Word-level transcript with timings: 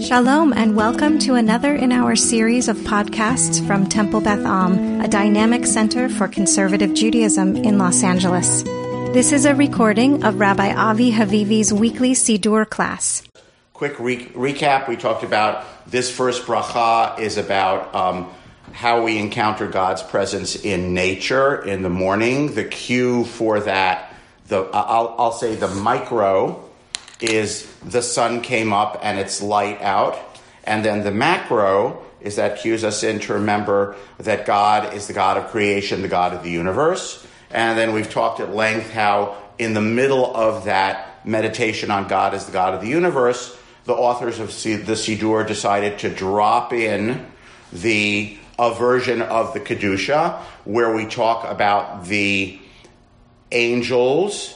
Shalom 0.00 0.52
and 0.52 0.76
welcome 0.76 1.18
to 1.20 1.36
another 1.36 1.74
in 1.74 1.90
our 1.90 2.16
series 2.16 2.68
of 2.68 2.76
podcasts 2.78 3.66
from 3.66 3.88
Temple 3.88 4.20
Beth 4.20 4.44
Am, 4.44 5.00
a 5.00 5.08
dynamic 5.08 5.64
center 5.64 6.10
for 6.10 6.28
conservative 6.28 6.92
Judaism 6.92 7.56
in 7.56 7.78
Los 7.78 8.02
Angeles. 8.02 8.62
This 9.14 9.32
is 9.32 9.46
a 9.46 9.54
recording 9.54 10.22
of 10.22 10.38
Rabbi 10.38 10.74
Avi 10.74 11.12
Havivi's 11.12 11.72
weekly 11.72 12.12
Siddur 12.12 12.68
class. 12.68 13.22
Quick 13.72 13.98
re- 13.98 14.26
recap 14.26 14.86
we 14.86 14.96
talked 14.96 15.24
about 15.24 15.64
this 15.86 16.14
first 16.14 16.44
bracha 16.44 17.18
is 17.18 17.38
about 17.38 17.94
um, 17.94 18.30
how 18.72 19.02
we 19.02 19.16
encounter 19.16 19.66
God's 19.66 20.02
presence 20.02 20.56
in 20.56 20.92
nature 20.92 21.64
in 21.64 21.80
the 21.80 21.90
morning. 21.90 22.54
The 22.54 22.64
cue 22.64 23.24
for 23.24 23.60
that, 23.60 24.12
the 24.48 24.68
I'll, 24.74 25.14
I'll 25.18 25.32
say 25.32 25.54
the 25.54 25.68
micro 25.68 26.65
is 27.20 27.66
the 27.84 28.02
sun 28.02 28.40
came 28.40 28.72
up 28.72 28.98
and 29.02 29.18
it's 29.18 29.42
light 29.42 29.80
out. 29.80 30.18
And 30.64 30.84
then 30.84 31.04
the 31.04 31.10
macro 31.10 32.02
is 32.20 32.36
that 32.36 32.60
cues 32.60 32.84
us 32.84 33.02
in 33.02 33.20
to 33.20 33.34
remember 33.34 33.96
that 34.18 34.46
God 34.46 34.94
is 34.94 35.06
the 35.06 35.12
God 35.12 35.36
of 35.36 35.48
creation, 35.48 36.02
the 36.02 36.08
God 36.08 36.34
of 36.34 36.42
the 36.42 36.50
universe. 36.50 37.26
And 37.50 37.78
then 37.78 37.92
we've 37.92 38.10
talked 38.10 38.40
at 38.40 38.54
length 38.54 38.90
how 38.90 39.36
in 39.58 39.74
the 39.74 39.80
middle 39.80 40.34
of 40.34 40.64
that 40.64 41.24
meditation 41.26 41.90
on 41.90 42.08
God 42.08 42.34
as 42.34 42.46
the 42.46 42.52
God 42.52 42.74
of 42.74 42.80
the 42.80 42.88
universe, 42.88 43.56
the 43.84 43.94
authors 43.94 44.40
of 44.40 44.48
the 44.48 44.92
Siddur 44.94 45.46
decided 45.46 46.00
to 46.00 46.10
drop 46.10 46.72
in 46.72 47.26
the 47.72 48.38
a 48.58 48.74
version 48.74 49.20
of 49.22 49.52
the 49.52 49.60
Kedusha 49.60 50.40
where 50.64 50.94
we 50.94 51.06
talk 51.06 51.50
about 51.50 52.06
the 52.06 52.58
angels 53.52 54.55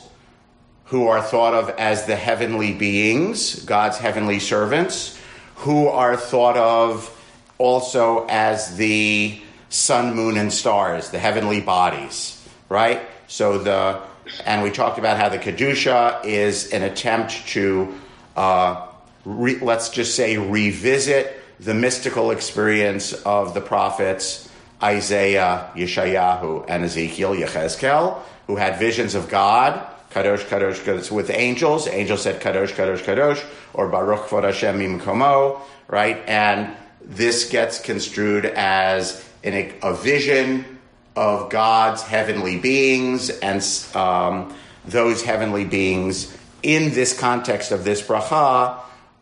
who 0.90 1.06
are 1.06 1.22
thought 1.22 1.54
of 1.54 1.70
as 1.78 2.06
the 2.06 2.16
heavenly 2.16 2.72
beings, 2.72 3.64
God's 3.64 3.96
heavenly 3.96 4.40
servants, 4.40 5.16
who 5.54 5.86
are 5.86 6.16
thought 6.16 6.56
of 6.56 7.16
also 7.58 8.26
as 8.28 8.76
the 8.76 9.40
sun, 9.68 10.16
moon, 10.16 10.36
and 10.36 10.52
stars, 10.52 11.10
the 11.10 11.18
heavenly 11.20 11.60
bodies, 11.60 12.44
right? 12.68 13.02
So 13.28 13.58
the, 13.58 14.00
and 14.44 14.64
we 14.64 14.72
talked 14.72 14.98
about 14.98 15.16
how 15.16 15.28
the 15.28 15.38
Kedusha 15.38 16.24
is 16.24 16.72
an 16.72 16.82
attempt 16.82 17.46
to, 17.50 17.94
uh, 18.34 18.84
re, 19.24 19.60
let's 19.60 19.90
just 19.90 20.16
say, 20.16 20.38
revisit 20.38 21.40
the 21.60 21.74
mystical 21.74 22.32
experience 22.32 23.12
of 23.12 23.54
the 23.54 23.60
prophets 23.60 24.48
Isaiah, 24.82 25.70
Yeshayahu, 25.76 26.64
and 26.66 26.82
Ezekiel, 26.82 27.36
Yechezkel, 27.36 28.20
who 28.48 28.56
had 28.56 28.80
visions 28.80 29.14
of 29.14 29.28
God 29.28 29.86
Kadosh, 30.10 30.44
Kadosh, 30.44 30.82
Kadosh, 30.84 31.10
with 31.10 31.30
angels. 31.30 31.86
Angels 31.88 32.22
said 32.22 32.40
Kadosh, 32.40 32.72
Kadosh, 32.72 32.98
Kadosh, 32.98 33.44
or 33.74 33.88
Baruch 33.88 34.28
Kvod 34.28 34.44
Hashem 34.44 34.78
Mimkomo, 34.78 35.60
right? 35.88 36.22
And 36.26 36.76
this 37.02 37.48
gets 37.48 37.80
construed 37.80 38.44
as 38.44 39.24
an, 39.44 39.72
a 39.82 39.94
vision 39.94 40.78
of 41.16 41.50
God's 41.50 42.02
heavenly 42.02 42.58
beings, 42.58 43.30
and 43.30 43.62
um, 43.94 44.54
those 44.84 45.22
heavenly 45.22 45.64
beings 45.64 46.36
in 46.62 46.92
this 46.92 47.18
context 47.18 47.72
of 47.72 47.84
this 47.84 48.02
bracha 48.02 48.80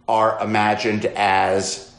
are 0.09 0.43
imagined 0.43 1.07
as 1.07 1.93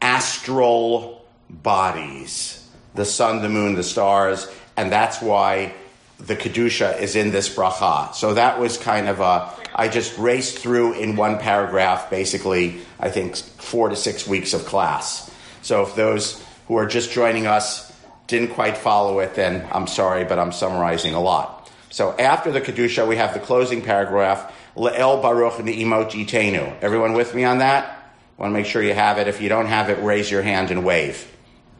astral 0.00 1.24
bodies 1.50 2.60
the 2.94 3.04
sun, 3.04 3.42
the 3.42 3.48
moon, 3.48 3.74
the 3.74 3.82
stars, 3.82 4.48
and 4.76 4.90
that's 4.92 5.20
why 5.20 5.74
the 6.26 6.36
Kedusha 6.36 6.98
is 7.00 7.16
in 7.16 7.32
this 7.32 7.54
bracha. 7.54 8.14
So 8.14 8.34
that 8.34 8.58
was 8.58 8.78
kind 8.78 9.08
of 9.08 9.20
a, 9.20 9.52
I 9.74 9.88
just 9.88 10.16
raced 10.18 10.58
through 10.58 10.94
in 10.94 11.16
one 11.16 11.38
paragraph, 11.38 12.08
basically, 12.08 12.80
I 12.98 13.10
think 13.10 13.36
four 13.36 13.90
to 13.90 13.96
six 13.96 14.26
weeks 14.26 14.54
of 14.54 14.64
class. 14.64 15.30
So 15.62 15.82
if 15.82 15.94
those 15.94 16.42
who 16.68 16.76
are 16.76 16.86
just 16.86 17.12
joining 17.12 17.46
us 17.46 17.92
didn't 18.26 18.54
quite 18.54 18.78
follow 18.78 19.18
it, 19.18 19.34
then 19.34 19.68
I'm 19.70 19.86
sorry, 19.86 20.24
but 20.24 20.38
I'm 20.38 20.52
summarizing 20.52 21.12
a 21.12 21.20
lot. 21.20 21.70
So 21.90 22.16
after 22.18 22.50
the 22.50 22.60
Kedusha, 22.60 23.06
we 23.06 23.16
have 23.16 23.34
the 23.34 23.40
closing 23.40 23.82
paragraph, 23.82 24.52
Le'el 24.76 25.20
Baruch 25.20 25.62
Ni'imot 25.62 26.10
Yitenu. 26.12 26.74
Everyone 26.80 27.12
with 27.12 27.34
me 27.34 27.44
on 27.44 27.58
that? 27.58 28.12
Want 28.38 28.50
to 28.50 28.54
make 28.54 28.66
sure 28.66 28.82
you 28.82 28.94
have 28.94 29.18
it. 29.18 29.28
If 29.28 29.40
you 29.40 29.48
don't 29.48 29.66
have 29.66 29.90
it, 29.90 30.02
raise 30.02 30.30
your 30.30 30.42
hand 30.42 30.70
and 30.70 30.84
wave. 30.84 31.30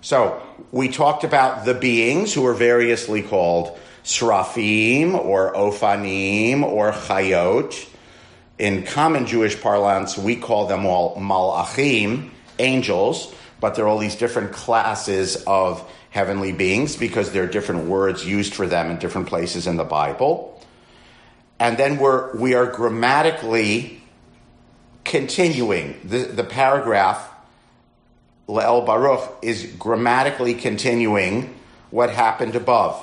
So 0.02 0.40
we 0.70 0.88
talked 0.88 1.24
about 1.24 1.64
the 1.64 1.74
beings 1.74 2.34
who 2.34 2.46
are 2.46 2.54
variously 2.54 3.22
called 3.22 3.78
Srafim 4.04 5.14
or 5.14 5.54
Ofanim 5.54 6.62
or 6.62 6.92
Chayot. 6.92 7.88
In 8.58 8.84
common 8.84 9.26
Jewish 9.26 9.60
parlance, 9.60 10.16
we 10.16 10.36
call 10.36 10.66
them 10.66 10.86
all 10.86 11.16
Malachim, 11.16 12.30
angels, 12.58 13.34
but 13.60 13.74
there 13.74 13.86
are 13.86 13.88
all 13.88 13.98
these 13.98 14.14
different 14.14 14.52
classes 14.52 15.42
of 15.46 15.90
heavenly 16.10 16.52
beings 16.52 16.94
because 16.96 17.32
there 17.32 17.42
are 17.42 17.48
different 17.48 17.86
words 17.86 18.24
used 18.24 18.54
for 18.54 18.66
them 18.66 18.90
in 18.90 18.98
different 18.98 19.26
places 19.26 19.66
in 19.66 19.76
the 19.76 19.84
Bible. 19.84 20.62
And 21.58 21.76
then 21.76 21.98
we're, 21.98 22.36
we 22.36 22.54
are 22.54 22.66
grammatically 22.66 24.02
continuing. 25.02 25.98
The, 26.04 26.18
the 26.18 26.44
paragraph, 26.44 27.28
Le'el 28.48 28.84
Baruch, 28.84 29.38
is 29.42 29.64
grammatically 29.78 30.54
continuing 30.54 31.58
what 31.90 32.10
happened 32.10 32.54
above. 32.54 33.02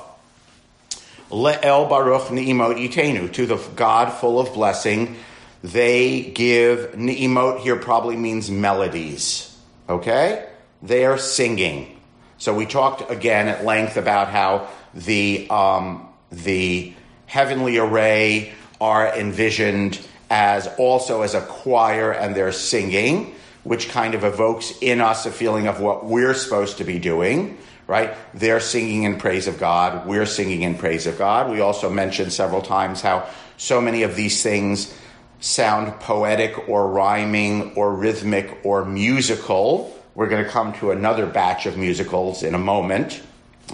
Le'el 1.32 1.88
Baruch 1.88 2.30
Ni'imot 2.30 2.76
Yitenu, 2.76 3.32
to 3.32 3.46
the 3.46 3.56
God 3.74 4.12
full 4.12 4.38
of 4.38 4.52
blessing. 4.52 5.16
They 5.64 6.20
give, 6.22 6.94
Ni'imot 6.94 7.60
here 7.60 7.76
probably 7.76 8.16
means 8.16 8.50
melodies. 8.50 9.56
Okay? 9.88 10.46
They 10.82 11.06
are 11.06 11.16
singing. 11.16 11.98
So 12.36 12.54
we 12.54 12.66
talked 12.66 13.10
again 13.10 13.48
at 13.48 13.64
length 13.64 13.96
about 13.96 14.28
how 14.28 14.68
the, 14.92 15.48
um, 15.48 16.06
the 16.30 16.92
heavenly 17.26 17.78
array 17.78 18.52
are 18.80 19.16
envisioned 19.16 19.98
as 20.28 20.66
also 20.76 21.22
as 21.22 21.34
a 21.34 21.40
choir 21.40 22.12
and 22.12 22.34
they're 22.34 22.52
singing, 22.52 23.34
which 23.64 23.88
kind 23.88 24.14
of 24.14 24.24
evokes 24.24 24.72
in 24.82 25.00
us 25.00 25.24
a 25.24 25.30
feeling 25.30 25.66
of 25.66 25.80
what 25.80 26.04
we're 26.04 26.34
supposed 26.34 26.78
to 26.78 26.84
be 26.84 26.98
doing 26.98 27.56
right? 27.92 28.16
They're 28.32 28.58
singing 28.58 29.02
in 29.02 29.18
praise 29.18 29.46
of 29.46 29.60
God. 29.60 30.06
We're 30.06 30.24
singing 30.24 30.62
in 30.62 30.76
praise 30.76 31.06
of 31.06 31.18
God. 31.18 31.50
We 31.50 31.60
also 31.60 31.90
mentioned 31.90 32.32
several 32.32 32.62
times 32.62 33.02
how 33.02 33.28
so 33.58 33.82
many 33.82 34.02
of 34.02 34.16
these 34.16 34.42
things 34.42 34.98
sound 35.40 36.00
poetic 36.00 36.70
or 36.70 36.88
rhyming 36.88 37.74
or 37.74 37.94
rhythmic 37.94 38.64
or 38.64 38.86
musical. 38.86 39.94
We're 40.14 40.30
going 40.30 40.42
to 40.42 40.48
come 40.48 40.72
to 40.80 40.90
another 40.90 41.26
batch 41.26 41.66
of 41.66 41.76
musicals 41.76 42.42
in 42.42 42.54
a 42.54 42.58
moment. 42.58 43.22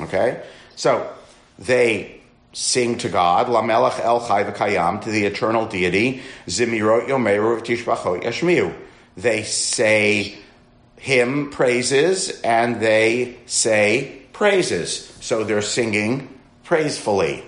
Okay? 0.01 0.43
So 0.75 1.09
they 1.61 2.21
sing 2.53 2.99
to 2.99 3.09
God, 3.09 3.49
La 3.49 3.63
Melech 3.63 4.01
El 4.01 4.27
Chai 4.27 4.43
V'Kayam, 4.43 5.01
to 5.03 5.11
the 5.13 5.27
eternal 5.27 5.67
deity, 5.67 6.23
Zimirot 6.49 7.07
Yomeru 7.07 7.61
V'Tishbachot 7.61 8.25
Yashmiu. 8.25 8.75
They 9.17 9.45
say 9.45 10.39
hymn 10.99 11.51
praises 11.51 12.41
and 12.43 12.81
they 12.81 13.37
say 13.47 14.23
praises. 14.33 15.07
So 15.21 15.45
they're 15.45 15.63
singing 15.63 16.39
praisefully. 16.65 17.45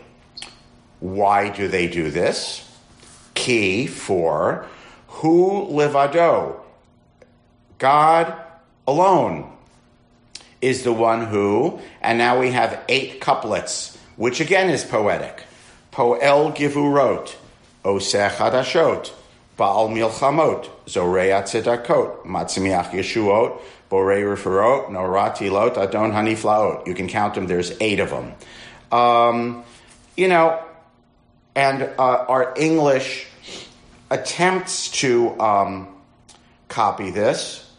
Why 1.01 1.49
do 1.49 1.69
they 1.69 1.89
do 1.89 2.11
this? 2.11 2.67
Key 3.35 3.87
for 3.87 4.67
who 5.09 5.67
livado? 5.71 6.61
God 7.79 8.35
alone 8.87 9.51
is 10.61 10.83
the 10.83 10.93
one 10.93 11.27
who, 11.27 11.81
and 12.03 12.19
now 12.19 12.39
we 12.39 12.51
have 12.51 12.83
eight 12.89 13.21
couplets, 13.21 13.97
which 14.17 14.41
again 14.41 14.69
is 14.69 14.85
poetic. 14.85 15.45
Poel 15.93 16.55
givurot, 16.55 17.35
oseh 17.85 18.31
hadashot, 18.31 19.13
Baal 19.61 19.91
Milchamot, 19.91 20.71
Zorea 20.87 21.43
Tzedakot, 21.43 22.25
Matzmiach 22.25 22.93
Yeshuot, 22.93 23.61
Borei 23.91 24.23
Referot, 24.23 24.89
Noratilot, 24.89 25.77
Adon 25.77 26.13
Haniflaot. 26.13 26.87
You 26.87 26.95
can 26.95 27.09
count 27.09 27.35
them, 27.35 27.47
there's 27.47 27.71
eight 27.79 28.01
of 28.01 28.09
them. 28.09 28.33
Um, 28.91 29.63
you 30.17 30.29
know, 30.29 30.65
and 31.55 31.83
uh, 31.83 32.25
our 32.27 32.55
English 32.57 33.27
attempts 34.11 34.93
to 35.03 35.39
um, 35.39 35.89
copy 36.69 37.11
this. 37.11 37.71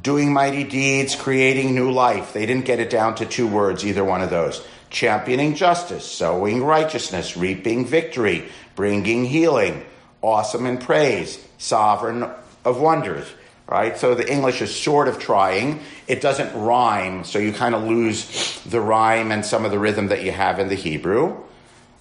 Doing 0.00 0.32
mighty 0.32 0.62
deeds, 0.62 1.16
creating 1.16 1.74
new 1.74 1.90
life. 1.90 2.34
They 2.34 2.46
didn't 2.46 2.66
get 2.66 2.78
it 2.78 2.88
down 2.88 3.16
to 3.16 3.26
two 3.26 3.48
words, 3.48 3.84
either 3.84 4.04
one 4.04 4.22
of 4.22 4.30
those. 4.30 4.64
Championing 4.90 5.56
justice, 5.56 6.04
sowing 6.04 6.62
righteousness, 6.62 7.36
reaping 7.36 7.84
victory, 7.84 8.48
bringing 8.76 9.24
healing 9.24 9.84
awesome 10.26 10.66
in 10.66 10.78
praise, 10.78 11.38
sovereign 11.58 12.28
of 12.64 12.80
wonders, 12.80 13.26
right? 13.68 13.96
So 13.96 14.14
the 14.14 14.30
English 14.30 14.60
is 14.60 14.74
sort 14.74 15.06
of 15.06 15.18
trying. 15.18 15.80
It 16.08 16.20
doesn't 16.20 16.52
rhyme, 16.60 17.24
so 17.24 17.38
you 17.38 17.52
kind 17.52 17.74
of 17.74 17.84
lose 17.84 18.60
the 18.64 18.80
rhyme 18.80 19.30
and 19.30 19.46
some 19.46 19.64
of 19.64 19.70
the 19.70 19.78
rhythm 19.78 20.08
that 20.08 20.24
you 20.24 20.32
have 20.32 20.58
in 20.58 20.68
the 20.68 20.74
Hebrew. 20.74 21.36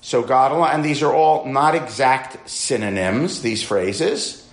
So 0.02 0.24
God, 0.24 0.52
and 0.74 0.84
these 0.84 1.04
are 1.04 1.14
all 1.14 1.46
not 1.46 1.76
exact 1.76 2.50
synonyms, 2.50 3.42
these 3.42 3.64
phrases. 3.64 4.48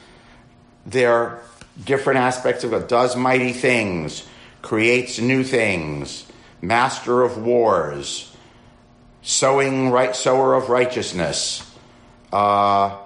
They're 0.87 1.41
different 1.83 2.21
aspects 2.21 2.65
of 2.65 2.73
it. 2.73 2.89
Does 2.89 3.17
mighty 3.17 3.53
things, 3.53 4.27
creates 4.61 5.19
new 5.19 5.45
things, 5.45 6.27
master 6.61 7.23
of 7.23 7.39
wars, 7.39 8.35
sowing 9.23 9.91
right, 9.91 10.15
sower 10.15 10.55
of 10.55 10.69
righteousness, 10.69 11.71
uh, 12.33 12.97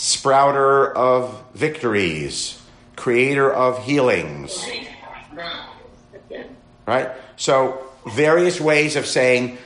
sprouter 0.00 0.96
of 0.96 1.44
victories, 1.52 2.58
creator 2.96 3.52
of 3.52 3.84
healings. 3.84 4.66
Right? 6.86 7.10
So, 7.36 7.86
various 8.10 8.58
ways 8.58 8.96
of 8.96 9.04
saying 9.04 9.58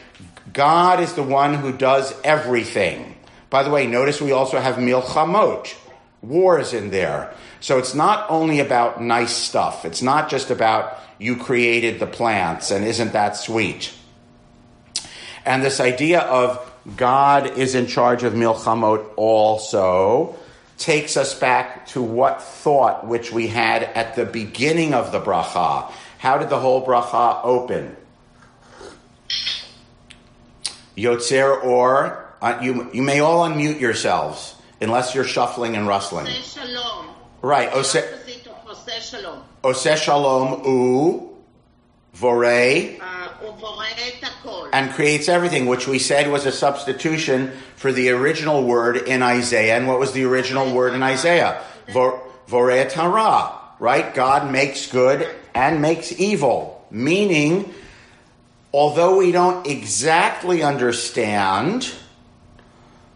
God 0.52 0.98
is 0.98 1.12
the 1.12 1.22
one 1.22 1.54
who 1.54 1.72
does 1.72 2.12
everything. 2.24 3.14
By 3.48 3.62
the 3.62 3.70
way, 3.70 3.86
notice 3.86 4.20
we 4.20 4.32
also 4.32 4.58
have 4.58 4.74
milchamot, 4.74 5.72
wars 6.20 6.74
in 6.74 6.90
there. 6.90 7.32
So 7.60 7.78
it's 7.78 7.94
not 7.94 8.28
only 8.28 8.58
about 8.58 9.00
nice 9.00 9.32
stuff. 9.32 9.84
It's 9.84 10.02
not 10.02 10.28
just 10.28 10.50
about 10.50 10.98
you 11.18 11.36
created 11.36 12.00
the 12.00 12.08
plants 12.08 12.72
and 12.72 12.84
isn't 12.84 13.12
that 13.12 13.36
sweet. 13.36 13.94
And 15.46 15.62
this 15.62 15.78
idea 15.78 16.22
of 16.22 16.73
God 16.96 17.56
is 17.58 17.74
in 17.74 17.86
charge 17.86 18.24
of 18.24 18.34
milchamot 18.34 19.10
also 19.16 20.36
takes 20.76 21.16
us 21.16 21.38
back 21.38 21.86
to 21.86 22.02
what 22.02 22.42
thought 22.42 23.06
which 23.06 23.32
we 23.32 23.46
had 23.46 23.82
at 23.82 24.16
the 24.16 24.24
beginning 24.24 24.92
of 24.92 25.12
the 25.12 25.20
bracha. 25.20 25.90
How 26.18 26.38
did 26.38 26.50
the 26.50 26.58
whole 26.58 26.84
bracha 26.86 27.40
open? 27.44 27.96
Yotzer 30.96 31.62
or, 31.64 32.26
uh, 32.42 32.58
you, 32.62 32.90
you 32.92 33.02
may 33.02 33.20
all 33.20 33.48
unmute 33.48 33.80
yourselves 33.80 34.54
unless 34.80 35.14
you're 35.14 35.24
shuffling 35.24 35.76
and 35.76 35.88
rustling. 35.88 36.26
Right. 37.42 37.70
Ose, 37.72 37.96
shalom. 39.00 39.42
Ose 39.62 40.00
Shalom 40.00 40.64
U 40.64 41.33
Vore 42.14 42.44
and 44.72 44.90
creates 44.92 45.28
everything, 45.28 45.66
which 45.66 45.86
we 45.86 45.98
said 45.98 46.30
was 46.30 46.46
a 46.46 46.52
substitution 46.52 47.52
for 47.76 47.92
the 47.92 48.10
original 48.10 48.64
word 48.64 48.96
in 48.96 49.22
Isaiah. 49.22 49.76
And 49.76 49.86
what 49.86 49.98
was 49.98 50.12
the 50.12 50.24
original 50.24 50.72
word 50.72 50.94
in 50.94 51.02
Isaiah? 51.02 51.62
Vore 51.88 52.22
Tara, 52.46 53.52
right? 53.78 54.14
God 54.14 54.50
makes 54.50 54.90
good 54.90 55.28
and 55.54 55.82
makes 55.82 56.18
evil, 56.18 56.86
meaning, 56.90 57.74
although 58.72 59.18
we 59.18 59.32
don't 59.32 59.66
exactly 59.66 60.62
understand 60.62 61.92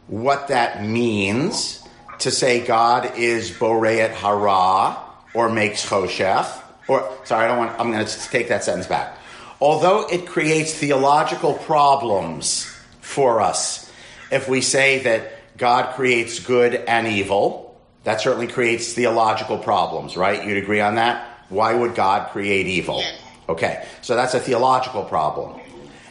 what 0.06 0.48
that 0.48 0.84
means 0.84 1.82
to 2.20 2.30
say 2.30 2.64
God 2.64 3.16
is 3.16 3.50
Boreat 3.50 4.10
Hara 4.10 4.96
or 5.34 5.48
makes 5.48 5.84
Choshech, 5.84 6.62
or 6.88 7.16
sorry, 7.24 7.44
I 7.44 7.48
don't 7.48 7.58
want. 7.58 7.78
I'm 7.78 7.92
going 7.92 8.04
to 8.04 8.30
take 8.30 8.48
that 8.48 8.64
sentence 8.64 8.86
back. 8.86 9.16
Although 9.60 10.06
it 10.08 10.26
creates 10.26 10.72
theological 10.72 11.54
problems 11.54 12.64
for 13.00 13.40
us, 13.40 13.90
if 14.30 14.48
we 14.48 14.60
say 14.60 15.00
that 15.00 15.56
God 15.56 15.94
creates 15.94 16.38
good 16.38 16.74
and 16.74 17.06
evil, 17.06 17.78
that 18.04 18.20
certainly 18.20 18.46
creates 18.46 18.92
theological 18.92 19.58
problems, 19.58 20.16
right? 20.16 20.44
You'd 20.44 20.62
agree 20.62 20.80
on 20.80 20.94
that? 20.94 21.44
Why 21.48 21.74
would 21.74 21.94
God 21.94 22.30
create 22.30 22.66
evil? 22.66 23.02
Okay, 23.48 23.86
so 24.02 24.14
that's 24.14 24.34
a 24.34 24.40
theological 24.40 25.04
problem. 25.04 25.60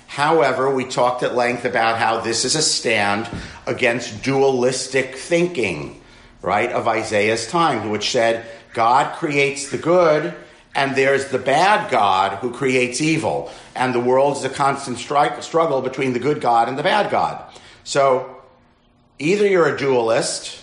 However, 0.08 0.74
we 0.74 0.86
talked 0.86 1.24
at 1.24 1.36
length 1.36 1.66
about 1.66 1.98
how 1.98 2.22
this 2.22 2.44
is 2.46 2.56
a 2.56 2.62
stand 2.62 3.30
against 3.66 4.24
dualistic 4.24 5.16
thinking, 5.16 6.02
right, 6.42 6.72
of 6.72 6.88
Isaiah's 6.88 7.48
time, 7.48 7.90
which 7.90 8.12
said 8.12 8.46
God 8.74 9.16
creates 9.18 9.70
the 9.70 9.78
good 9.78 10.34
and 10.78 10.96
there's 10.96 11.30
the 11.30 11.40
bad 11.40 11.90
God 11.90 12.38
who 12.38 12.52
creates 12.54 13.02
evil. 13.02 13.52
And 13.76 13.96
the 13.96 14.00
world 14.00 14.38
is 14.38 14.44
a 14.44 14.50
constant 14.50 15.00
strike, 15.00 15.42
struggle 15.42 15.82
between 15.82 16.14
the 16.14 16.20
good 16.20 16.40
God 16.40 16.70
and 16.70 16.78
the 16.78 16.84
bad 16.84 17.10
God. 17.10 17.44
So 17.84 18.38
either 19.18 19.48
you're 19.48 19.74
a 19.74 19.78
dualist 19.78 20.62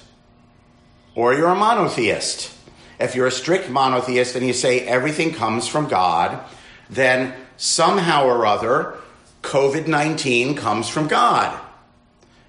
or 1.17 1.35
you're 1.35 1.49
a 1.49 1.57
monotheist. 1.57 2.55
If 3.01 3.17
you're 3.17 3.27
a 3.27 3.33
strict 3.33 3.69
monotheist 3.69 4.37
and 4.37 4.47
you 4.47 4.53
say 4.53 4.87
everything 4.87 5.35
comes 5.35 5.67
from 5.67 5.89
God, 5.89 6.41
then 6.89 7.35
somehow 7.57 8.27
or 8.27 8.47
other, 8.47 8.97
COVID 9.43 9.89
19 9.89 10.55
comes 10.55 10.89
from 10.89 11.09
God. 11.09 11.61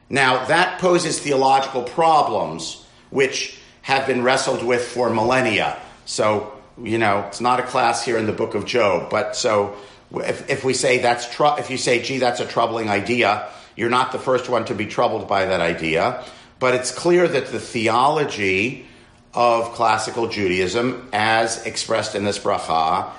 Now, 0.07 0.45
that 0.45 0.79
poses 0.79 1.19
theological 1.19 1.81
problems 1.81 2.85
which 3.09 3.57
have 3.81 4.05
been 4.05 4.21
wrestled 4.21 4.63
with 4.63 4.83
for 4.85 5.09
millennia. 5.09 5.79
So, 6.05 6.54
you 6.81 6.97
know, 6.97 7.25
it's 7.27 7.41
not 7.41 7.59
a 7.59 7.63
class 7.63 8.03
here 8.03 8.17
in 8.17 8.25
the 8.25 8.33
book 8.33 8.55
of 8.55 8.65
Job, 8.65 9.09
but 9.09 9.35
so 9.35 9.77
if, 10.13 10.49
if 10.49 10.63
we 10.63 10.73
say 10.73 10.99
that's, 10.99 11.33
tr- 11.33 11.59
if 11.59 11.69
you 11.69 11.77
say, 11.77 12.01
gee, 12.01 12.19
that's 12.19 12.39
a 12.39 12.45
troubling 12.45 12.89
idea, 12.89 13.49
you're 13.75 13.89
not 13.89 14.11
the 14.11 14.19
first 14.19 14.49
one 14.49 14.65
to 14.65 14.75
be 14.75 14.85
troubled 14.85 15.27
by 15.27 15.45
that 15.45 15.61
idea. 15.61 16.23
But 16.59 16.75
it's 16.75 16.91
clear 16.91 17.27
that 17.27 17.47
the 17.47 17.59
theology 17.59 18.85
of 19.33 19.73
classical 19.73 20.27
Judaism, 20.27 21.09
as 21.11 21.65
expressed 21.65 22.15
in 22.15 22.23
this 22.23 22.39
bracha, 22.39 23.09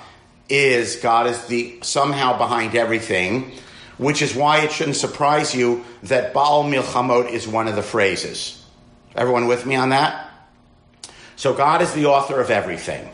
is 0.49 0.95
God 0.97 1.27
is 1.27 1.45
the 1.45 1.79
somehow 1.81 2.37
behind 2.37 2.75
everything, 2.75 3.51
which 3.97 4.21
is 4.21 4.33
why 4.33 4.61
it 4.61 4.71
shouldn't 4.71 4.95
surprise 4.95 5.53
you 5.53 5.83
that 6.03 6.33
Baal 6.33 6.63
Milchamot 6.63 7.29
is 7.29 7.47
one 7.47 7.67
of 7.67 7.75
the 7.75 7.83
phrases. 7.83 8.63
Everyone 9.15 9.47
with 9.47 9.65
me 9.65 9.75
on 9.75 9.89
that? 9.89 10.29
So 11.35 11.53
God 11.53 11.81
is 11.81 11.93
the 11.93 12.07
author 12.07 12.39
of 12.39 12.49
everything. 12.49 13.07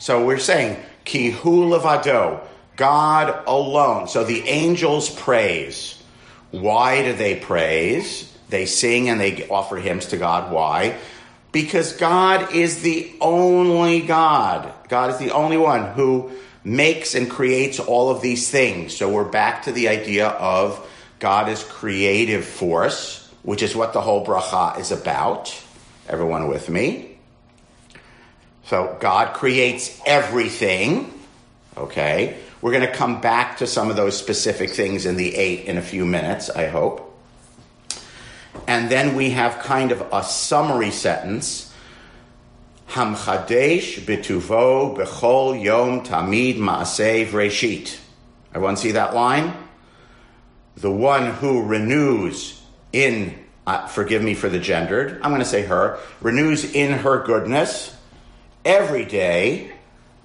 So 0.00 0.24
we're 0.24 0.38
saying, 0.38 0.82
Ki 1.04 1.30
hu 1.30 1.68
levado, 1.68 2.40
God 2.76 3.44
alone. 3.46 4.08
So 4.08 4.24
the 4.24 4.48
angels 4.48 5.10
praise. 5.10 6.02
Why 6.50 7.02
do 7.02 7.12
they 7.12 7.36
praise? 7.36 8.26
They 8.48 8.64
sing 8.66 9.10
and 9.10 9.20
they 9.20 9.46
offer 9.48 9.76
hymns 9.76 10.06
to 10.06 10.16
God. 10.16 10.50
Why? 10.50 10.98
Because 11.52 11.92
God 11.92 12.54
is 12.54 12.80
the 12.80 13.12
only 13.20 14.00
God. 14.00 14.72
God 14.88 15.10
is 15.10 15.18
the 15.18 15.32
only 15.32 15.58
one 15.58 15.92
who 15.92 16.32
makes 16.64 17.14
and 17.14 17.30
creates 17.30 17.78
all 17.78 18.10
of 18.10 18.22
these 18.22 18.50
things. 18.50 18.96
So 18.96 19.08
we're 19.08 19.24
back 19.24 19.64
to 19.64 19.72
the 19.72 19.88
idea 19.88 20.28
of 20.28 20.86
God 21.18 21.50
is 21.50 21.62
creative 21.62 22.46
force, 22.46 23.30
which 23.42 23.62
is 23.62 23.76
what 23.76 23.92
the 23.92 24.00
whole 24.00 24.24
bracha 24.24 24.78
is 24.80 24.90
about. 24.90 25.54
Everyone 26.08 26.48
with 26.48 26.70
me? 26.70 27.09
So 28.70 28.96
God 29.00 29.34
creates 29.34 30.00
everything. 30.06 31.12
Okay. 31.76 32.38
We're 32.62 32.70
going 32.70 32.86
to 32.86 32.94
come 32.94 33.20
back 33.20 33.56
to 33.56 33.66
some 33.66 33.90
of 33.90 33.96
those 33.96 34.16
specific 34.16 34.70
things 34.70 35.06
in 35.06 35.16
the 35.16 35.34
eight 35.34 35.64
in 35.64 35.76
a 35.76 35.82
few 35.82 36.06
minutes, 36.06 36.48
I 36.50 36.68
hope. 36.68 37.18
And 38.68 38.88
then 38.88 39.16
we 39.16 39.30
have 39.30 39.58
kind 39.58 39.90
of 39.90 40.06
a 40.12 40.22
summary 40.22 40.92
sentence. 40.92 41.74
Hamchadesh 42.90 44.04
b'tuvo 44.04 44.96
bechol 44.96 45.60
yom 45.60 46.04
tamid 46.04 46.58
ma'aseh 46.58 47.26
vreshit. 47.26 47.98
Everyone 48.54 48.76
see 48.76 48.92
that 48.92 49.16
line? 49.16 49.52
The 50.76 50.92
one 50.92 51.32
who 51.32 51.64
renews 51.64 52.62
in, 52.92 53.36
uh, 53.66 53.88
forgive 53.88 54.22
me 54.22 54.34
for 54.34 54.48
the 54.48 54.60
gendered, 54.60 55.20
I'm 55.22 55.32
going 55.32 55.40
to 55.40 55.44
say 55.44 55.62
her, 55.62 55.98
renews 56.20 56.72
in 56.72 56.92
her 56.92 57.24
goodness 57.24 57.96
every 58.64 59.04
day, 59.04 59.72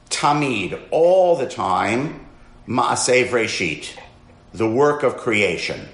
tamid, 0.09 0.79
all 0.91 1.35
the 1.35 1.47
time, 1.47 2.25
ma'aseh 2.67 3.27
vreshit, 3.27 3.97
the 4.53 4.69
work 4.69 5.03
of 5.03 5.17
creation. 5.17 5.87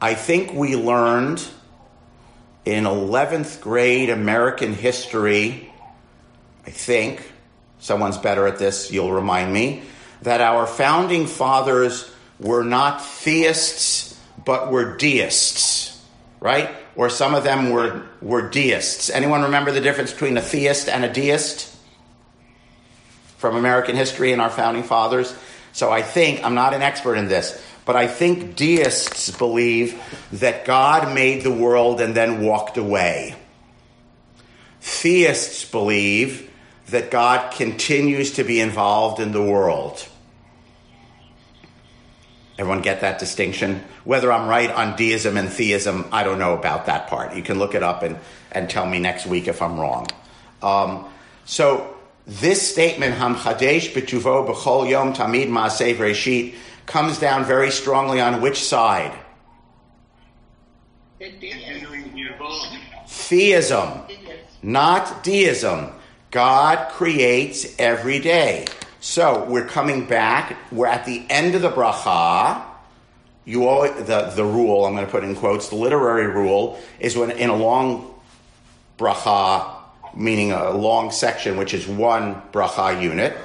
I 0.00 0.14
think 0.14 0.52
we 0.52 0.76
learned 0.76 1.46
in 2.64 2.84
11th 2.84 3.60
grade 3.60 4.10
American 4.10 4.74
history, 4.74 5.72
I 6.66 6.70
think, 6.70 7.32
someone's 7.80 8.18
better 8.18 8.46
at 8.46 8.58
this, 8.58 8.92
you'll 8.92 9.12
remind 9.12 9.52
me, 9.52 9.82
that 10.22 10.40
our 10.40 10.66
founding 10.66 11.26
fathers 11.26 12.10
were 12.38 12.62
not 12.62 13.02
theists, 13.02 14.18
but 14.44 14.70
were 14.70 14.96
deists, 14.96 16.04
right? 16.40 16.70
Or 16.98 17.08
some 17.08 17.36
of 17.36 17.44
them 17.44 17.70
were, 17.70 18.02
were 18.20 18.50
deists. 18.50 19.08
Anyone 19.08 19.42
remember 19.42 19.70
the 19.70 19.80
difference 19.80 20.12
between 20.12 20.36
a 20.36 20.42
theist 20.42 20.88
and 20.88 21.04
a 21.04 21.12
deist? 21.12 21.72
From 23.36 23.54
American 23.54 23.94
history 23.94 24.32
and 24.32 24.42
our 24.42 24.50
founding 24.50 24.82
fathers? 24.82 25.32
So 25.72 25.92
I 25.92 26.02
think, 26.02 26.44
I'm 26.44 26.56
not 26.56 26.74
an 26.74 26.82
expert 26.82 27.14
in 27.14 27.28
this, 27.28 27.62
but 27.84 27.94
I 27.94 28.08
think 28.08 28.56
deists 28.56 29.30
believe 29.30 30.02
that 30.32 30.64
God 30.64 31.14
made 31.14 31.42
the 31.42 31.52
world 31.52 32.00
and 32.00 32.16
then 32.16 32.42
walked 32.42 32.76
away. 32.76 33.36
Theists 34.80 35.64
believe 35.70 36.50
that 36.88 37.12
God 37.12 37.52
continues 37.52 38.32
to 38.32 38.42
be 38.42 38.58
involved 38.58 39.20
in 39.20 39.30
the 39.30 39.42
world. 39.42 40.04
Everyone 42.58 42.82
get 42.82 43.02
that 43.02 43.20
distinction? 43.20 43.84
Whether 44.02 44.32
I'm 44.32 44.48
right 44.48 44.70
on 44.70 44.96
deism 44.96 45.36
and 45.36 45.48
theism, 45.48 46.08
I 46.10 46.24
don't 46.24 46.40
know 46.40 46.54
about 46.54 46.86
that 46.86 47.06
part. 47.06 47.36
You 47.36 47.42
can 47.42 47.56
look 47.56 47.76
it 47.76 47.84
up 47.84 48.02
and, 48.02 48.18
and 48.50 48.68
tell 48.68 48.84
me 48.84 48.98
next 48.98 49.26
week 49.26 49.46
if 49.46 49.62
I'm 49.62 49.78
wrong. 49.78 50.08
Um, 50.60 51.08
so 51.44 51.94
this 52.26 52.68
statement, 52.68 53.14
Ham 53.14 53.36
Chadesh 53.36 53.92
B'tuvo 53.92 54.48
B'chol 54.48 54.90
Yom 54.90 55.14
Tamid 55.14 55.48
Ma'aseh 55.48 55.96
Reshit, 55.96 56.56
comes 56.84 57.18
down 57.18 57.44
very 57.44 57.70
strongly 57.70 58.20
on 58.20 58.40
which 58.40 58.60
side? 58.60 59.16
Theism, 63.06 64.02
not 64.62 65.22
deism. 65.22 65.92
God 66.30 66.90
creates 66.90 67.78
every 67.78 68.18
day. 68.18 68.66
So 69.00 69.44
we're 69.44 69.66
coming 69.66 70.06
back. 70.06 70.56
We're 70.72 70.86
at 70.86 71.04
the 71.04 71.24
end 71.30 71.54
of 71.54 71.62
the 71.62 71.70
bracha. 71.70 72.64
You 73.44 73.68
always, 73.68 73.92
the 74.06 74.32
the 74.34 74.44
rule 74.44 74.84
I'm 74.84 74.94
going 74.94 75.06
to 75.06 75.10
put 75.10 75.22
in 75.22 75.36
quotes. 75.36 75.68
The 75.68 75.76
literary 75.76 76.26
rule 76.26 76.80
is 76.98 77.16
when 77.16 77.30
in 77.30 77.48
a 77.48 77.56
long 77.56 78.12
bracha, 78.98 79.70
meaning 80.14 80.50
a 80.50 80.72
long 80.72 81.12
section, 81.12 81.56
which 81.56 81.74
is 81.74 81.86
one 81.86 82.42
bracha 82.52 83.00
unit. 83.00 83.36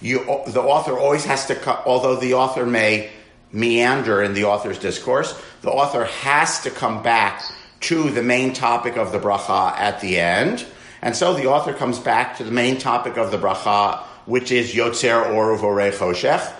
You 0.00 0.18
the 0.46 0.62
author 0.62 0.96
always 0.96 1.24
has 1.24 1.46
to. 1.46 1.84
Although 1.84 2.16
the 2.16 2.34
author 2.34 2.64
may 2.64 3.10
meander 3.52 4.22
in 4.22 4.34
the 4.34 4.44
author's 4.44 4.78
discourse, 4.78 5.38
the 5.62 5.70
author 5.70 6.04
has 6.04 6.60
to 6.62 6.70
come 6.70 7.02
back 7.02 7.42
to 7.80 8.10
the 8.10 8.22
main 8.22 8.52
topic 8.52 8.96
of 8.96 9.10
the 9.10 9.18
bracha 9.18 9.72
at 9.72 10.00
the 10.00 10.20
end. 10.20 10.64
And 11.02 11.16
so 11.16 11.34
the 11.34 11.46
author 11.46 11.74
comes 11.74 11.98
back 11.98 12.36
to 12.36 12.44
the 12.44 12.52
main 12.52 12.78
topic 12.78 13.16
of 13.16 13.32
the 13.32 13.38
bracha 13.38 14.04
which 14.26 14.52
is 14.52 14.72
Yotzer 14.74 15.26
Oru 15.26 15.58
Vorei 15.58 15.92
Choshech. 15.92 16.56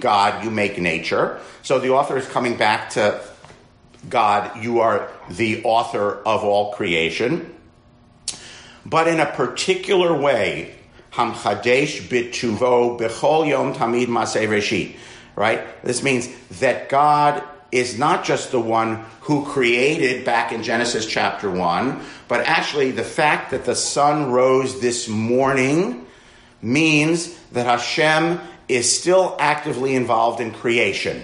God, 0.00 0.44
you 0.44 0.50
make 0.50 0.78
nature. 0.78 1.40
So 1.62 1.78
the 1.80 1.90
author 1.90 2.16
is 2.16 2.28
coming 2.28 2.56
back 2.56 2.90
to 2.90 3.20
God, 4.08 4.62
you 4.62 4.80
are 4.80 5.10
the 5.28 5.64
author 5.64 6.22
of 6.22 6.44
all 6.44 6.72
creation. 6.74 7.52
But 8.84 9.08
in 9.08 9.18
a 9.18 9.26
particular 9.26 10.16
way, 10.16 10.76
Hamchadesh 11.12 12.08
bituvo 12.08 13.00
bechol 13.00 13.48
yom 13.48 13.74
tamid 13.74 14.06
masei 14.06 14.46
reshit. 14.46 14.96
Right? 15.34 15.82
This 15.82 16.02
means 16.02 16.28
that 16.60 16.88
God 16.88 17.42
is 17.76 17.98
not 17.98 18.24
just 18.24 18.50
the 18.50 18.60
one 18.60 19.04
who 19.20 19.44
created 19.44 20.24
back 20.24 20.52
in 20.52 20.62
Genesis 20.62 21.06
chapter 21.06 21.50
1, 21.50 22.00
but 22.28 22.40
actually 22.40 22.90
the 22.90 23.04
fact 23.04 23.50
that 23.50 23.64
the 23.64 23.74
sun 23.74 24.30
rose 24.30 24.80
this 24.80 25.08
morning 25.08 26.06
means 26.62 27.36
that 27.52 27.66
Hashem 27.66 28.40
is 28.68 28.98
still 28.98 29.36
actively 29.38 29.94
involved 29.94 30.40
in 30.40 30.52
creation. 30.52 31.22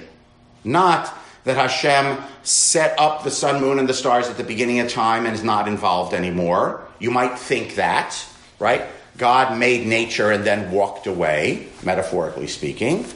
Not 0.64 1.12
that 1.44 1.56
Hashem 1.56 2.22
set 2.42 2.98
up 2.98 3.24
the 3.24 3.30
sun, 3.30 3.60
moon, 3.60 3.78
and 3.78 3.88
the 3.88 3.94
stars 3.94 4.28
at 4.28 4.36
the 4.36 4.44
beginning 4.44 4.78
of 4.80 4.90
time 4.90 5.26
and 5.26 5.34
is 5.34 5.42
not 5.42 5.66
involved 5.66 6.14
anymore. 6.14 6.86
You 6.98 7.10
might 7.10 7.38
think 7.38 7.74
that, 7.76 8.24
right? 8.58 8.86
God 9.18 9.58
made 9.58 9.86
nature 9.86 10.30
and 10.30 10.44
then 10.44 10.70
walked 10.70 11.06
away, 11.06 11.68
metaphorically 11.82 12.46
speaking. 12.46 13.06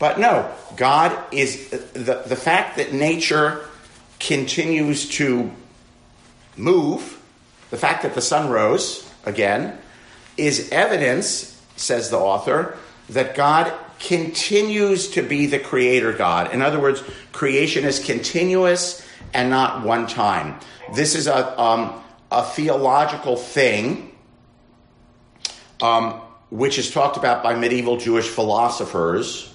But 0.00 0.18
no, 0.18 0.50
God 0.76 1.16
is 1.30 1.68
the, 1.92 2.24
the 2.26 2.34
fact 2.34 2.78
that 2.78 2.92
nature 2.92 3.66
continues 4.18 5.08
to 5.10 5.52
move, 6.56 7.22
the 7.68 7.76
fact 7.76 8.02
that 8.02 8.14
the 8.14 8.22
sun 8.22 8.50
rose 8.50 9.08
again, 9.24 9.78
is 10.36 10.70
evidence, 10.72 11.62
says 11.76 12.08
the 12.08 12.16
author, 12.16 12.78
that 13.10 13.34
God 13.34 13.72
continues 13.98 15.10
to 15.10 15.22
be 15.22 15.44
the 15.44 15.58
creator 15.58 16.14
God. 16.14 16.54
In 16.54 16.62
other 16.62 16.80
words, 16.80 17.02
creation 17.32 17.84
is 17.84 17.98
continuous 18.02 19.06
and 19.34 19.50
not 19.50 19.84
one 19.84 20.06
time. 20.06 20.58
This 20.94 21.14
is 21.14 21.26
a, 21.26 21.60
um, 21.60 22.02
a 22.30 22.42
theological 22.42 23.36
thing 23.36 24.16
um, 25.82 26.14
which 26.48 26.78
is 26.78 26.90
talked 26.90 27.18
about 27.18 27.42
by 27.42 27.54
medieval 27.54 27.98
Jewish 27.98 28.28
philosophers 28.28 29.49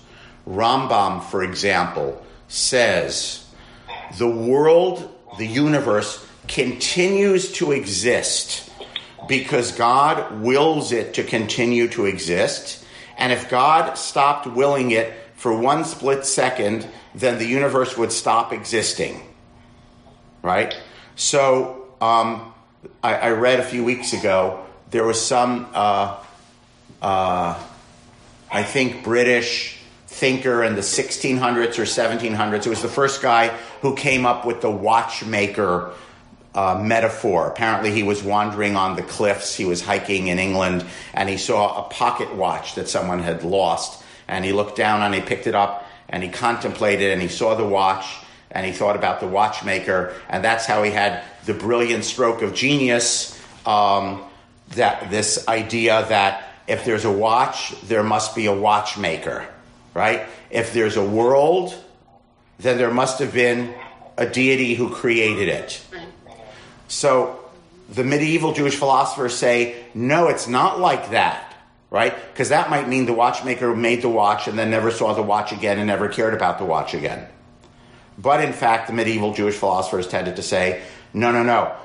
Rambam, 0.47 1.23
for 1.23 1.43
example, 1.43 2.23
says 2.47 3.45
the 4.17 4.29
world, 4.29 5.13
the 5.37 5.47
universe, 5.47 6.25
continues 6.47 7.51
to 7.53 7.71
exist 7.71 8.69
because 9.27 9.71
God 9.71 10.41
wills 10.41 10.91
it 10.91 11.15
to 11.15 11.23
continue 11.23 11.87
to 11.89 12.05
exist. 12.05 12.85
And 13.17 13.33
if 13.33 13.49
God 13.49 13.97
stopped 13.97 14.45
willing 14.45 14.91
it 14.91 15.13
for 15.35 15.57
one 15.57 15.83
split 15.83 16.25
second, 16.25 16.87
then 17.13 17.39
the 17.39 17.45
universe 17.45 17.97
would 17.97 18.11
stop 18.11 18.53
existing. 18.53 19.21
Right? 20.41 20.75
So, 21.15 21.87
um, 22.01 22.53
I, 23.01 23.15
I, 23.15 23.29
read 23.31 23.59
a 23.59 23.63
few 23.63 23.83
weeks 23.83 24.13
ago, 24.13 24.63
there 24.91 25.05
was 25.05 25.19
some, 25.19 25.67
uh, 25.73 26.17
uh, 27.01 27.59
I 28.51 28.63
think, 28.63 29.03
British 29.03 29.79
thinker 30.15 30.63
in 30.63 30.75
the 30.75 30.81
1600s 30.81 31.77
or 31.77 31.83
1700s. 31.83 32.65
It 32.65 32.69
was 32.69 32.81
the 32.81 32.87
first 32.87 33.21
guy 33.21 33.49
who 33.81 33.95
came 33.97 34.25
up 34.25 34.45
with 34.45 34.61
the 34.61 34.71
watchmaker 34.71 35.91
uh, 36.53 36.81
metaphor. 36.81 37.49
Apparently, 37.49 37.91
he 37.91 38.01
was 38.01 38.23
wandering 38.23 38.77
on 38.77 38.95
the 38.95 39.01
cliffs. 39.01 39.53
He 39.53 39.65
was 39.65 39.81
hiking 39.81 40.27
in 40.27 40.39
England 40.39 40.85
and 41.13 41.27
he 41.27 41.35
saw 41.35 41.85
a 41.85 41.89
pocket 41.89 42.33
watch 42.33 42.75
that 42.75 42.87
someone 42.87 43.19
had 43.19 43.43
lost. 43.43 44.01
And 44.29 44.45
he 44.45 44.53
looked 44.53 44.77
down 44.77 45.01
and 45.01 45.13
he 45.13 45.19
picked 45.19 45.47
it 45.47 45.55
up 45.55 45.85
and 46.07 46.23
he 46.23 46.29
contemplated 46.29 47.11
and 47.11 47.21
he 47.21 47.27
saw 47.27 47.53
the 47.53 47.67
watch 47.67 48.05
and 48.51 48.65
he 48.65 48.71
thought 48.71 48.95
about 48.95 49.19
the 49.19 49.27
watchmaker. 49.27 50.13
And 50.29 50.45
that's 50.45 50.65
how 50.65 50.81
he 50.83 50.91
had 50.91 51.25
the 51.45 51.53
brilliant 51.53 52.05
stroke 52.05 52.41
of 52.41 52.53
genius 52.53 53.37
um, 53.65 54.23
that 54.75 55.11
this 55.11 55.45
idea 55.49 56.05
that 56.07 56.53
if 56.69 56.85
there's 56.85 57.03
a 57.03 57.11
watch, 57.11 57.75
there 57.81 58.01
must 58.01 58.33
be 58.33 58.45
a 58.45 58.53
watchmaker 58.55 59.45
right? 59.95 60.27
If 60.51 60.73
there's 60.73 60.97
a 60.97 61.03
world, 61.03 61.73
then 62.59 62.77
there 62.77 62.91
must 62.91 63.17
have 63.17 63.33
been 63.33 63.73
a 64.17 64.27
deity 64.27 64.75
who 64.75 64.91
created 64.93 65.49
it. 65.49 65.81
So 66.87 67.39
the 67.89 68.03
medieval 68.03 68.53
Jewish 68.53 68.75
philosophers 68.75 69.35
say, 69.35 69.75
no, 69.95 70.27
it's 70.27 70.47
not 70.47 70.79
like 70.79 71.09
that, 71.09 71.55
right? 71.89 72.13
Because 72.31 72.49
that 72.49 72.69
might 72.69 72.87
mean 72.87 73.05
the 73.07 73.13
watchmaker 73.13 73.75
made 73.75 74.03
the 74.03 74.09
watch 74.09 74.47
and 74.47 74.59
then 74.59 74.69
never 74.69 74.91
saw 74.91 75.13
the 75.13 75.23
watch 75.23 75.51
again 75.51 75.79
and 75.79 75.87
never 75.87 76.07
cared 76.09 76.33
about 76.33 76.59
the 76.59 76.65
watch 76.65 76.93
again. 76.93 77.27
But 78.17 78.43
in 78.43 78.53
fact, 78.53 78.87
the 78.87 78.93
medieval 78.93 79.33
Jewish 79.33 79.55
philosophers 79.55 80.07
tended 80.07 80.35
to 80.35 80.43
say, 80.43 80.83
no, 81.13 81.31
no, 81.31 81.43
no. 81.43 81.75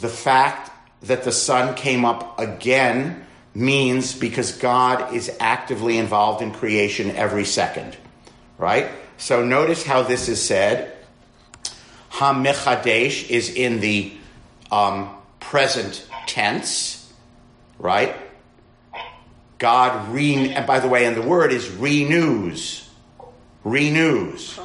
The 0.00 0.08
fact 0.08 0.70
that 1.02 1.24
the 1.24 1.32
sun 1.32 1.74
came 1.74 2.04
up 2.04 2.38
again 2.38 3.26
means 3.54 4.14
because 4.14 4.52
God 4.52 5.14
is 5.14 5.30
actively 5.40 5.98
involved 5.98 6.42
in 6.42 6.52
creation 6.52 7.10
every 7.10 7.44
second, 7.44 7.96
right? 8.58 8.88
So 9.18 9.44
notice 9.44 9.84
how 9.84 10.02
this 10.02 10.28
is 10.28 10.42
said. 10.42 10.96
Hamechadesh 12.10 13.28
is 13.30 13.54
in 13.54 13.80
the 13.80 14.12
um, 14.70 15.10
present 15.40 16.06
tense, 16.26 17.12
right? 17.78 18.16
God 19.58 20.12
re 20.12 20.52
and 20.52 20.66
by 20.66 20.80
the 20.80 20.88
way, 20.88 21.06
and 21.06 21.16
the 21.16 21.22
word 21.22 21.52
is 21.52 21.70
renews, 21.70 22.88
renews. 23.64 24.58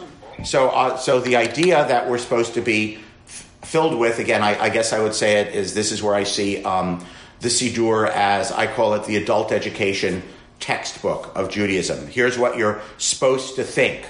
So, 0.43 0.69
uh, 0.69 0.97
so 0.97 1.19
the 1.19 1.35
idea 1.35 1.87
that 1.87 2.09
we're 2.09 2.17
supposed 2.17 2.55
to 2.55 2.61
be 2.61 2.95
f- 3.25 3.49
filled 3.63 3.97
with, 3.97 4.19
again, 4.19 4.43
I, 4.43 4.59
I, 4.59 4.69
guess 4.69 4.93
I 4.93 4.99
would 4.99 5.15
say 5.15 5.41
it 5.41 5.55
is 5.55 5.73
this 5.73 5.91
is 5.91 6.03
where 6.03 6.13
I 6.13 6.23
see 6.23 6.63
um, 6.63 7.05
the 7.39 7.49
Siddur 7.49 8.09
as, 8.09 8.51
I 8.51 8.67
call 8.67 8.93
it, 8.95 9.05
the 9.05 9.17
adult 9.17 9.51
education 9.51 10.23
textbook 10.59 11.31
of 11.35 11.49
Judaism. 11.49 12.07
Here's 12.07 12.37
what 12.37 12.57
you're 12.57 12.81
supposed 12.97 13.55
to 13.55 13.63
think. 13.63 14.05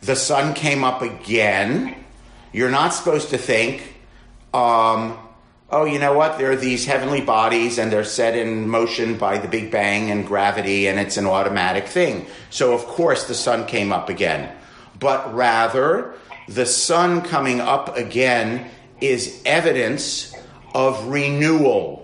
The 0.00 0.16
sun 0.16 0.54
came 0.54 0.82
up 0.82 1.02
again. 1.02 1.94
You're 2.52 2.70
not 2.70 2.90
supposed 2.90 3.30
to 3.30 3.38
think, 3.38 3.82
um, 4.52 5.16
oh, 5.70 5.84
you 5.84 5.98
know 5.98 6.12
what? 6.12 6.38
There 6.38 6.50
are 6.50 6.56
these 6.56 6.84
heavenly 6.84 7.20
bodies 7.20 7.78
and 7.78 7.90
they're 7.90 8.04
set 8.04 8.36
in 8.36 8.68
motion 8.68 9.16
by 9.16 9.38
the 9.38 9.48
Big 9.48 9.70
Bang 9.70 10.10
and 10.10 10.26
gravity 10.26 10.88
and 10.88 10.98
it's 10.98 11.16
an 11.16 11.26
automatic 11.26 11.86
thing. 11.86 12.26
So, 12.50 12.74
of 12.74 12.84
course, 12.84 13.26
the 13.26 13.34
sun 13.34 13.66
came 13.66 13.92
up 13.92 14.08
again. 14.08 14.54
But 14.98 15.32
rather, 15.34 16.14
the 16.48 16.66
sun 16.66 17.22
coming 17.22 17.60
up 17.60 17.96
again 17.96 18.70
is 19.00 19.40
evidence 19.46 20.34
of 20.74 21.06
renewal 21.06 22.01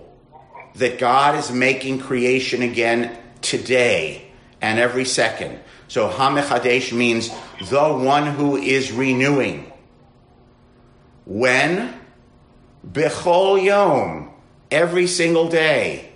that 0.75 0.99
God 0.99 1.35
is 1.35 1.51
making 1.51 1.99
creation 1.99 2.61
again 2.61 3.17
today 3.41 4.29
and 4.61 4.79
every 4.79 5.05
second. 5.05 5.59
So 5.87 6.09
Hamechadesh 6.09 6.93
means 6.95 7.29
the 7.69 7.93
one 7.93 8.27
who 8.27 8.55
is 8.55 8.91
renewing. 8.91 9.71
When? 11.25 11.99
Bechol 12.87 13.63
Yom, 13.63 14.31
every 14.71 15.07
single 15.07 15.49
day. 15.49 16.11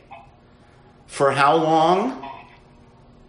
For 1.07 1.31
how 1.31 1.55
long? 1.57 2.27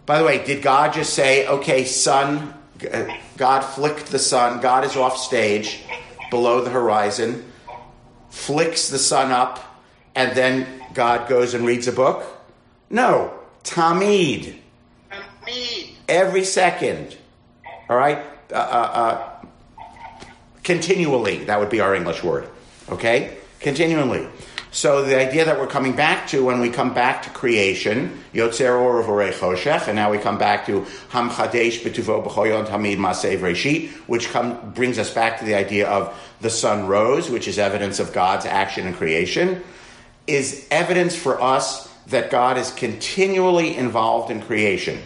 By 0.07 0.19
the 0.19 0.25
way, 0.25 0.45
did 0.45 0.63
God 0.63 0.93
just 0.93 1.15
say, 1.15 1.47
okay, 1.47 1.85
sun, 1.85 2.55
uh, 2.93 3.07
God 3.37 3.61
flicked 3.61 4.07
the 4.07 4.19
sun, 4.19 4.61
God 4.61 4.85
is 4.85 4.97
off 4.97 5.17
stage 5.17 5.83
below 6.31 6.63
the 6.63 6.71
horizon, 6.71 7.45
flicks 8.29 8.89
the 8.89 8.99
sun 8.99 9.33
up, 9.33 9.83
and 10.15 10.37
then 10.37 10.74
God 10.95 11.29
goes 11.29 11.55
and 11.55 11.67
reads 11.67 11.89
a 11.89 11.93
book? 11.93 12.25
No, 12.89 13.39
Tamid. 13.65 14.57
Tamid. 15.11 15.91
Every 16.09 16.45
second. 16.45 17.17
All 17.89 17.97
right? 17.97 18.19
Uh, 18.51 18.55
uh, 18.55 18.59
uh, 18.59 19.85
continually, 20.63 21.45
that 21.45 21.59
would 21.59 21.71
be 21.71 21.81
our 21.81 21.95
English 21.95 22.23
word. 22.23 22.49
Okay? 22.89 23.37
Continually. 23.61 24.29
So 24.75 25.05
the 25.05 25.17
idea 25.17 25.45
that 25.45 25.61
we're 25.61 25.69
coming 25.69 25.95
back 25.95 26.27
to 26.29 26.45
when 26.45 26.61
we 26.61 26.69
come 26.69 26.95
back 26.95 27.23
to 27.23 27.31
creation, 27.31 28.25
Yotzer 28.33 28.77
Or 28.77 29.05
Choshech, 29.05 29.87
and 29.87 29.95
now 29.95 30.11
we 30.11 30.19
come 30.19 30.37
back 30.37 30.67
to 30.67 30.85
Ham 31.11 31.31
Chadesh 31.31 31.79
B'tuvo 31.79 32.27
B'choyon 32.27 32.67
Tamid 32.67 32.97
Masev 32.97 33.39
Reshit, 33.39 33.91
which 34.09 34.31
come, 34.31 34.73
brings 34.73 34.99
us 34.99 35.15
back 35.15 35.39
to 35.39 35.45
the 35.45 35.55
idea 35.55 35.89
of 35.89 36.13
the 36.41 36.51
sun 36.51 36.89
rose, 36.89 37.31
which 37.31 37.47
is 37.47 37.57
evidence 37.57 38.01
of 38.01 38.13
God's 38.13 38.47
action 38.47 38.89
in 38.89 38.95
creation, 38.95 39.63
is 40.27 40.67
evidence 40.71 41.15
for 41.15 41.41
us 41.41 41.93
that 42.07 42.31
God 42.31 42.59
is 42.59 42.71
continually 42.71 43.77
involved 43.77 44.31
in 44.31 44.43
creation. 44.43 45.01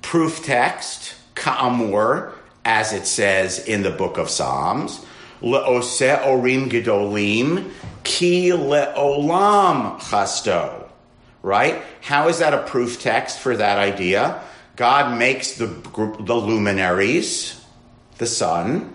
Proof 0.00 0.44
text, 0.44 1.14
Ka'amur, 1.34 2.32
as 2.64 2.92
it 2.92 3.06
says 3.06 3.66
in 3.66 3.82
the 3.82 3.90
book 3.90 4.18
of 4.18 4.30
Psalms, 4.30 5.04
Le'oseh 5.40 6.22
orim 6.22 6.70
gedolim, 6.70 7.70
ki 8.04 8.50
le'olam 8.50 9.98
chasto. 9.98 10.88
Right? 11.42 11.82
How 12.00 12.28
is 12.28 12.38
that 12.38 12.54
a 12.54 12.62
proof 12.62 13.00
text 13.00 13.40
for 13.40 13.56
that 13.56 13.78
idea? 13.78 14.42
God 14.76 15.18
makes 15.18 15.56
the, 15.56 15.66
the 15.66 16.34
luminaries, 16.34 17.60
the 18.18 18.26
sun, 18.26 18.94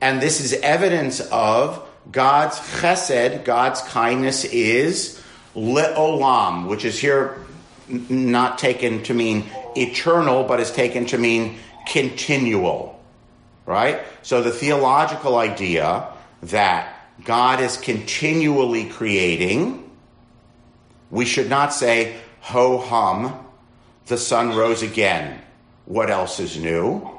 and 0.00 0.20
this 0.20 0.40
is 0.40 0.52
evidence 0.54 1.20
of 1.20 1.87
God's 2.10 2.58
chesed, 2.58 3.44
God's 3.44 3.80
kindness 3.82 4.44
is 4.44 5.22
le'olam, 5.54 6.68
which 6.68 6.84
is 6.84 6.98
here 6.98 7.44
not 7.88 8.58
taken 8.58 9.02
to 9.04 9.14
mean 9.14 9.44
eternal, 9.76 10.44
but 10.44 10.60
is 10.60 10.70
taken 10.70 11.06
to 11.06 11.18
mean 11.18 11.58
continual. 11.86 12.98
Right? 13.66 14.00
So 14.22 14.42
the 14.42 14.50
theological 14.50 15.36
idea 15.36 16.08
that 16.44 16.94
God 17.24 17.60
is 17.60 17.76
continually 17.76 18.88
creating, 18.88 19.90
we 21.10 21.24
should 21.24 21.50
not 21.50 21.74
say, 21.74 22.16
ho 22.40 22.78
hum, 22.78 23.44
the 24.06 24.16
sun 24.16 24.56
rose 24.56 24.82
again. 24.82 25.40
What 25.84 26.10
else 26.10 26.40
is 26.40 26.58
new? 26.58 27.10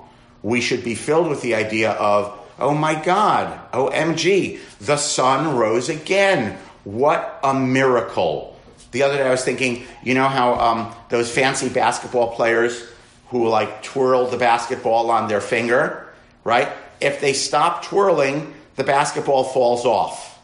We 0.41 0.61
should 0.61 0.83
be 0.83 0.95
filled 0.95 1.27
with 1.27 1.41
the 1.41 1.55
idea 1.55 1.91
of, 1.91 2.38
oh 2.59 2.73
my 2.73 2.95
God, 3.01 3.71
OMG, 3.71 4.59
the 4.79 4.97
sun 4.97 5.55
rose 5.57 5.89
again. 5.89 6.57
What 6.83 7.39
a 7.43 7.53
miracle. 7.53 8.59
The 8.91 9.03
other 9.03 9.17
day 9.17 9.27
I 9.27 9.31
was 9.31 9.43
thinking, 9.43 9.85
you 10.03 10.13
know 10.13 10.27
how 10.27 10.55
um, 10.55 10.95
those 11.09 11.31
fancy 11.31 11.69
basketball 11.69 12.35
players 12.35 12.89
who 13.27 13.47
like 13.47 13.83
twirl 13.83 14.27
the 14.27 14.37
basketball 14.37 15.11
on 15.11 15.27
their 15.27 15.41
finger, 15.41 16.07
right? 16.43 16.69
If 16.99 17.21
they 17.21 17.33
stop 17.33 17.85
twirling, 17.85 18.53
the 18.75 18.83
basketball 18.83 19.43
falls 19.43 19.85
off, 19.85 20.39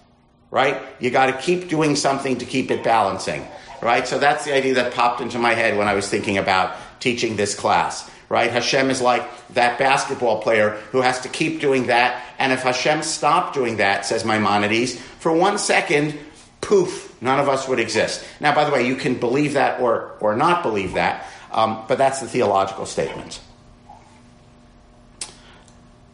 right? 0.51 0.81
You 0.99 1.09
got 1.09 1.27
to 1.27 1.33
keep 1.33 1.69
doing 1.69 1.95
something 1.95 2.37
to 2.37 2.45
keep 2.45 2.69
it 2.69 2.83
balancing, 2.83 3.47
right? 3.81 4.07
So 4.07 4.19
that's 4.19 4.45
the 4.45 4.53
idea 4.53 4.75
that 4.75 4.93
popped 4.93 5.21
into 5.21 5.39
my 5.39 5.53
head 5.53 5.77
when 5.77 5.87
I 5.87 5.95
was 5.95 6.07
thinking 6.07 6.37
about 6.37 6.75
teaching 6.99 7.35
this 7.35 7.55
class, 7.55 8.09
right? 8.29 8.51
Hashem 8.51 8.89
is 8.89 9.01
like 9.01 9.23
that 9.49 9.77
basketball 9.77 10.41
player 10.41 10.71
who 10.91 11.01
has 11.01 11.21
to 11.21 11.29
keep 11.29 11.61
doing 11.61 11.87
that. 11.87 12.23
And 12.39 12.51
if 12.51 12.63
Hashem 12.63 13.03
stopped 13.03 13.53
doing 13.53 13.77
that, 13.77 14.05
says 14.05 14.25
Maimonides, 14.25 14.99
for 14.99 15.31
one 15.31 15.57
second, 15.57 16.17
poof, 16.61 17.15
none 17.21 17.39
of 17.39 17.47
us 17.47 17.67
would 17.67 17.79
exist. 17.79 18.25
Now, 18.39 18.53
by 18.55 18.65
the 18.65 18.71
way, 18.71 18.87
you 18.87 18.95
can 18.95 19.19
believe 19.19 19.53
that 19.53 19.79
or, 19.79 20.13
or 20.19 20.35
not 20.35 20.63
believe 20.63 20.93
that, 20.93 21.27
um, 21.51 21.85
but 21.87 21.97
that's 21.97 22.21
the 22.21 22.27
theological 22.27 22.85
statement. 22.85 23.39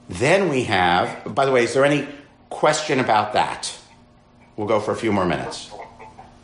Then 0.10 0.50
we 0.50 0.66
have, 0.66 1.34
by 1.34 1.46
the 1.46 1.52
way, 1.52 1.64
is 1.64 1.74
there 1.74 1.86
any 1.86 2.08
question 2.50 3.00
about 3.00 3.34
that? 3.34 3.78
We'll 4.58 4.68
go 4.68 4.82
for 4.82 4.92
a 4.92 4.96
few 4.96 5.14
more 5.14 5.26
minutes. 5.26 5.72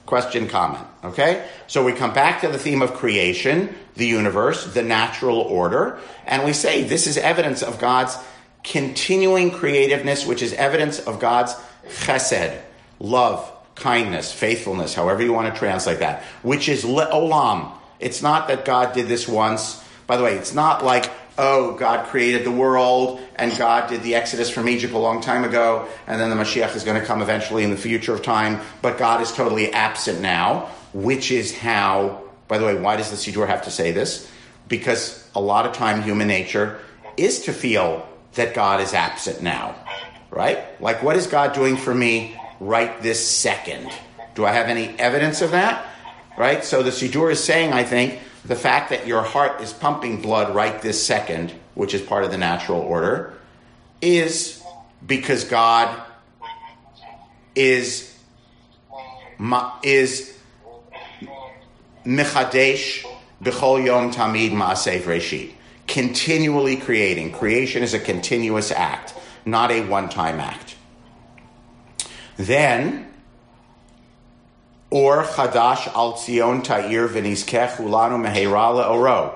Question, 0.07 0.47
comment. 0.47 0.85
Okay? 1.03 1.45
So 1.67 1.83
we 1.83 1.91
come 1.91 2.13
back 2.13 2.39
to 2.41 2.47
the 2.47 2.57
theme 2.57 2.81
of 2.81 2.93
creation, 2.93 3.75
the 3.95 4.07
universe, 4.07 4.73
the 4.73 4.81
natural 4.81 5.39
order, 5.41 5.99
and 6.25 6.45
we 6.45 6.53
say 6.53 6.83
this 6.83 7.07
is 7.07 7.17
evidence 7.17 7.61
of 7.61 7.77
God's 7.77 8.17
continuing 8.63 9.51
creativeness, 9.51 10.25
which 10.25 10.41
is 10.41 10.53
evidence 10.53 10.99
of 10.99 11.19
God's 11.19 11.53
chesed, 11.89 12.57
love, 12.99 13.51
kindness, 13.75 14.31
faithfulness, 14.31 14.93
however 14.93 15.23
you 15.23 15.33
want 15.33 15.53
to 15.53 15.59
translate 15.59 15.99
that, 15.99 16.23
which 16.41 16.69
is 16.69 16.85
le'olam. 16.85 17.73
It's 17.99 18.21
not 18.21 18.47
that 18.47 18.63
God 18.63 18.93
did 18.93 19.09
this 19.09 19.27
once. 19.27 19.83
By 20.07 20.15
the 20.15 20.23
way, 20.23 20.35
it's 20.35 20.53
not 20.53 20.85
like 20.85 21.11
oh, 21.37 21.73
God 21.73 22.07
created 22.07 22.43
the 22.43 22.51
world 22.51 23.21
and 23.35 23.55
God 23.57 23.89
did 23.89 24.01
the 24.03 24.15
Exodus 24.15 24.49
from 24.49 24.67
Egypt 24.67 24.93
a 24.93 24.97
long 24.97 25.21
time 25.21 25.43
ago, 25.43 25.87
and 26.07 26.19
then 26.19 26.29
the 26.29 26.35
Mashiach 26.35 26.75
is 26.75 26.83
going 26.83 26.99
to 26.99 27.05
come 27.05 27.21
eventually 27.21 27.63
in 27.63 27.69
the 27.69 27.77
future 27.77 28.13
of 28.13 28.23
time, 28.23 28.59
but 28.81 28.97
God 28.97 29.21
is 29.21 29.31
totally 29.31 29.71
absent 29.71 30.21
now, 30.21 30.69
which 30.93 31.31
is 31.31 31.55
how, 31.57 32.23
by 32.47 32.57
the 32.57 32.65
way, 32.65 32.75
why 32.75 32.95
does 32.95 33.11
the 33.11 33.15
Siddur 33.15 33.47
have 33.47 33.63
to 33.63 33.71
say 33.71 33.91
this? 33.91 34.29
Because 34.67 35.29
a 35.35 35.41
lot 35.41 35.65
of 35.65 35.73
time 35.73 36.01
human 36.01 36.27
nature 36.27 36.79
is 37.15 37.41
to 37.41 37.53
feel 37.53 38.07
that 38.33 38.53
God 38.53 38.81
is 38.81 38.93
absent 38.93 39.41
now, 39.41 39.75
right? 40.31 40.59
Like, 40.81 41.03
what 41.03 41.15
is 41.15 41.27
God 41.27 41.53
doing 41.53 41.77
for 41.77 41.93
me 41.93 42.39
right 42.59 43.01
this 43.01 43.25
second? 43.25 43.91
Do 44.35 44.45
I 44.45 44.51
have 44.51 44.67
any 44.67 44.89
evidence 44.99 45.41
of 45.41 45.51
that? 45.51 45.85
Right? 46.37 46.63
So 46.63 46.83
the 46.83 46.91
Siddur 46.91 47.31
is 47.31 47.43
saying, 47.43 47.73
I 47.73 47.83
think, 47.83 48.19
the 48.45 48.55
fact 48.55 48.89
that 48.91 49.07
your 49.07 49.23
heart 49.23 49.61
is 49.61 49.73
pumping 49.73 50.21
blood 50.21 50.53
right 50.53 50.81
this 50.81 51.05
second, 51.05 51.53
which 51.75 51.93
is 51.93 52.01
part 52.01 52.23
of 52.23 52.31
the 52.31 52.37
natural 52.37 52.81
order, 52.81 53.33
is 54.01 54.61
because 55.05 55.43
God 55.43 56.01
is 57.55 58.13
is 59.83 60.37
mechadesh 62.05 63.05
b'chol 63.43 63.85
yom 63.85 64.11
tamid 64.11 64.51
ma'asev 64.51 65.01
reshit, 65.01 65.51
continually 65.87 66.77
creating. 66.77 67.31
Creation 67.31 67.83
is 67.83 67.93
a 67.93 67.99
continuous 67.99 68.71
act, 68.71 69.13
not 69.45 69.71
a 69.71 69.81
one-time 69.81 70.39
act. 70.39 70.75
Then 72.37 73.11
or 74.89 75.23
chadash 75.23 75.87
al 75.93 76.13
tzion 76.13 76.63
ta'ir 76.63 77.07
v'nizkech 77.07 77.77
ulanu 77.77 78.17
meheira 78.25 78.89
oro. 78.89 79.33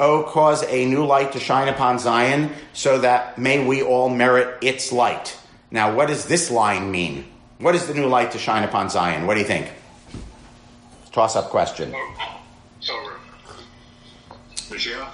O 0.00 0.24
cause 0.24 0.64
a 0.64 0.84
new 0.86 1.04
light 1.04 1.32
to 1.32 1.38
shine 1.38 1.68
upon 1.68 1.98
Zion, 1.98 2.50
so 2.72 2.98
that 2.98 3.38
may 3.38 3.64
we 3.64 3.82
all 3.82 4.08
merit 4.08 4.58
its 4.62 4.90
light. 4.90 5.38
Now, 5.70 5.94
what 5.94 6.08
does 6.08 6.24
this 6.26 6.50
line 6.50 6.90
mean? 6.90 7.24
What 7.58 7.76
is 7.76 7.86
the 7.86 7.94
new 7.94 8.06
light 8.06 8.32
to 8.32 8.38
shine 8.38 8.64
upon 8.64 8.90
Zion? 8.90 9.26
What 9.26 9.34
do 9.34 9.40
you 9.40 9.46
think? 9.46 9.70
Toss 11.12 11.36
up 11.36 11.50
question. 11.50 11.92
Torah. 11.92 13.18
Mashiach? 14.56 15.08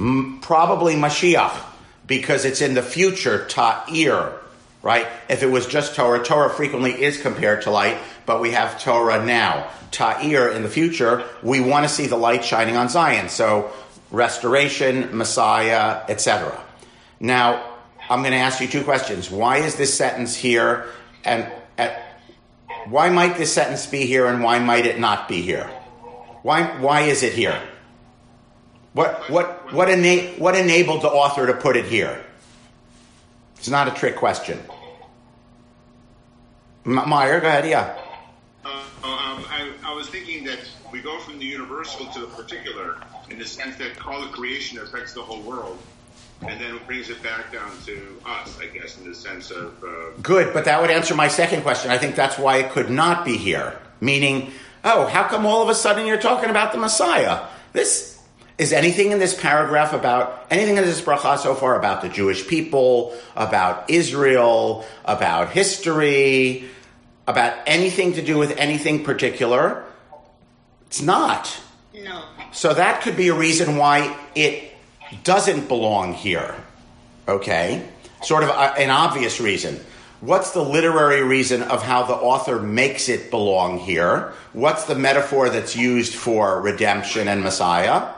M- 0.00 0.40
probably 0.42 0.94
Mashiach, 0.94 1.56
because 2.06 2.44
it's 2.44 2.60
in 2.60 2.74
the 2.74 2.82
future, 2.82 3.46
ta'ir, 3.46 4.32
right? 4.82 5.06
If 5.28 5.42
it 5.42 5.50
was 5.50 5.66
just 5.66 5.94
Torah, 5.94 6.24
Torah 6.24 6.50
frequently 6.50 6.90
is 6.90 7.20
compared 7.20 7.62
to 7.62 7.70
light, 7.70 7.98
but 8.26 8.40
we 8.40 8.50
have 8.52 8.80
Torah 8.82 9.24
now. 9.24 9.70
Ta'ir 9.90 10.48
in 10.48 10.62
the 10.62 10.68
future, 10.68 11.24
we 11.42 11.60
want 11.60 11.84
to 11.84 11.88
see 11.88 12.06
the 12.06 12.16
light 12.16 12.44
shining 12.44 12.76
on 12.76 12.88
Zion. 12.88 13.28
So 13.28 13.70
restoration, 14.10 15.16
Messiah, 15.16 16.02
etc. 16.08 16.58
Now, 17.20 17.72
I'm 18.08 18.20
going 18.20 18.32
to 18.32 18.38
ask 18.38 18.60
you 18.60 18.68
two 18.68 18.84
questions. 18.84 19.30
Why 19.30 19.58
is 19.58 19.76
this 19.76 19.94
sentence 19.94 20.34
here, 20.34 20.86
and, 21.24 21.50
and 21.78 21.94
why 22.86 23.10
might 23.10 23.36
this 23.36 23.52
sentence 23.52 23.86
be 23.86 24.06
here, 24.06 24.26
and 24.26 24.42
why 24.42 24.58
might 24.58 24.86
it 24.86 24.98
not 24.98 25.28
be 25.28 25.42
here? 25.42 25.66
Why, 26.42 26.64
why 26.80 27.02
is 27.02 27.22
it 27.22 27.32
here? 27.34 27.60
What, 28.92 29.30
what, 29.30 29.72
what, 29.72 29.88
ena- 29.88 30.32
what 30.38 30.56
enabled 30.56 31.02
the 31.02 31.08
author 31.08 31.46
to 31.46 31.54
put 31.54 31.76
it 31.76 31.86
here? 31.86 32.24
It's 33.56 33.68
not 33.68 33.88
a 33.88 33.92
trick 33.92 34.16
question. 34.16 34.58
Meyer, 36.84 37.40
go 37.40 37.46
ahead, 37.46 37.66
yeah. 37.66 37.96
Thinking 40.42 40.58
that 40.58 40.92
we 40.92 41.00
go 41.00 41.18
from 41.20 41.38
the 41.38 41.44
universal 41.44 42.06
to 42.06 42.20
the 42.20 42.26
particular 42.26 42.96
in 43.30 43.38
the 43.38 43.44
sense 43.44 43.76
that 43.76 44.04
all 44.06 44.20
the 44.20 44.28
creation 44.28 44.78
affects 44.78 45.12
the 45.12 45.22
whole 45.22 45.40
world. 45.42 45.78
And 46.40 46.60
then 46.60 46.74
it 46.74 46.86
brings 46.86 47.10
it 47.10 47.22
back 47.22 47.52
down 47.52 47.70
to 47.86 48.20
us, 48.26 48.58
I 48.58 48.66
guess, 48.66 48.98
in 48.98 49.08
the 49.08 49.14
sense 49.14 49.50
of. 49.50 49.82
Uh, 49.84 50.10
Good, 50.20 50.52
but 50.52 50.64
that 50.64 50.80
would 50.80 50.90
answer 50.90 51.14
my 51.14 51.28
second 51.28 51.62
question. 51.62 51.90
I 51.90 51.98
think 51.98 52.16
that's 52.16 52.38
why 52.38 52.56
it 52.56 52.72
could 52.72 52.90
not 52.90 53.24
be 53.24 53.36
here. 53.36 53.78
Meaning, 54.00 54.50
oh, 54.82 55.06
how 55.06 55.24
come 55.24 55.46
all 55.46 55.62
of 55.62 55.68
a 55.68 55.74
sudden 55.74 56.06
you're 56.06 56.18
talking 56.18 56.50
about 56.50 56.72
the 56.72 56.78
Messiah? 56.78 57.46
this 57.72 58.20
is 58.58 58.72
anything 58.72 59.12
in 59.12 59.18
this 59.18 59.40
paragraph 59.40 59.92
about 59.92 60.46
anything 60.50 60.76
in 60.76 60.84
this 60.84 61.00
bracha 61.00 61.38
so 61.38 61.54
far 61.54 61.78
about 61.78 62.02
the 62.02 62.08
Jewish 62.08 62.46
people, 62.48 63.16
about 63.36 63.88
Israel, 63.88 64.84
about 65.04 65.50
history, 65.50 66.68
about 67.26 67.56
anything 67.66 68.14
to 68.14 68.22
do 68.22 68.36
with 68.38 68.58
anything 68.58 69.04
particular? 69.04 69.84
It's 70.92 71.00
not. 71.00 71.58
No. 71.94 72.22
So 72.52 72.74
that 72.74 73.00
could 73.00 73.16
be 73.16 73.28
a 73.28 73.34
reason 73.34 73.78
why 73.78 74.14
it 74.34 74.74
doesn't 75.24 75.66
belong 75.66 76.12
here. 76.12 76.54
Okay? 77.26 77.88
Sort 78.22 78.42
of 78.42 78.50
a, 78.50 78.78
an 78.78 78.90
obvious 78.90 79.40
reason. 79.40 79.80
What's 80.20 80.50
the 80.50 80.60
literary 80.60 81.22
reason 81.22 81.62
of 81.62 81.82
how 81.82 82.02
the 82.02 82.12
author 82.12 82.60
makes 82.60 83.08
it 83.08 83.30
belong 83.30 83.78
here? 83.78 84.34
What's 84.52 84.84
the 84.84 84.94
metaphor 84.94 85.48
that's 85.48 85.74
used 85.74 86.12
for 86.12 86.60
redemption 86.60 87.26
and 87.26 87.42
Messiah? 87.42 88.12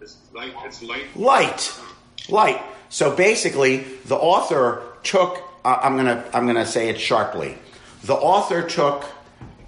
It's 0.00 0.16
light. 0.34 0.52
It's 0.64 0.82
light. 0.82 1.14
Light. 1.14 1.80
Light. 2.28 2.60
So 2.88 3.14
basically, 3.14 3.84
the 4.06 4.16
author 4.16 4.82
took, 5.04 5.40
uh, 5.64 5.78
I'm 5.80 5.94
going 5.94 6.06
to 6.06 6.36
I'm 6.36 6.48
gonna 6.48 6.66
say 6.66 6.88
it 6.88 6.98
sharply. 6.98 7.56
The 8.02 8.14
author 8.14 8.68
took 8.68 9.04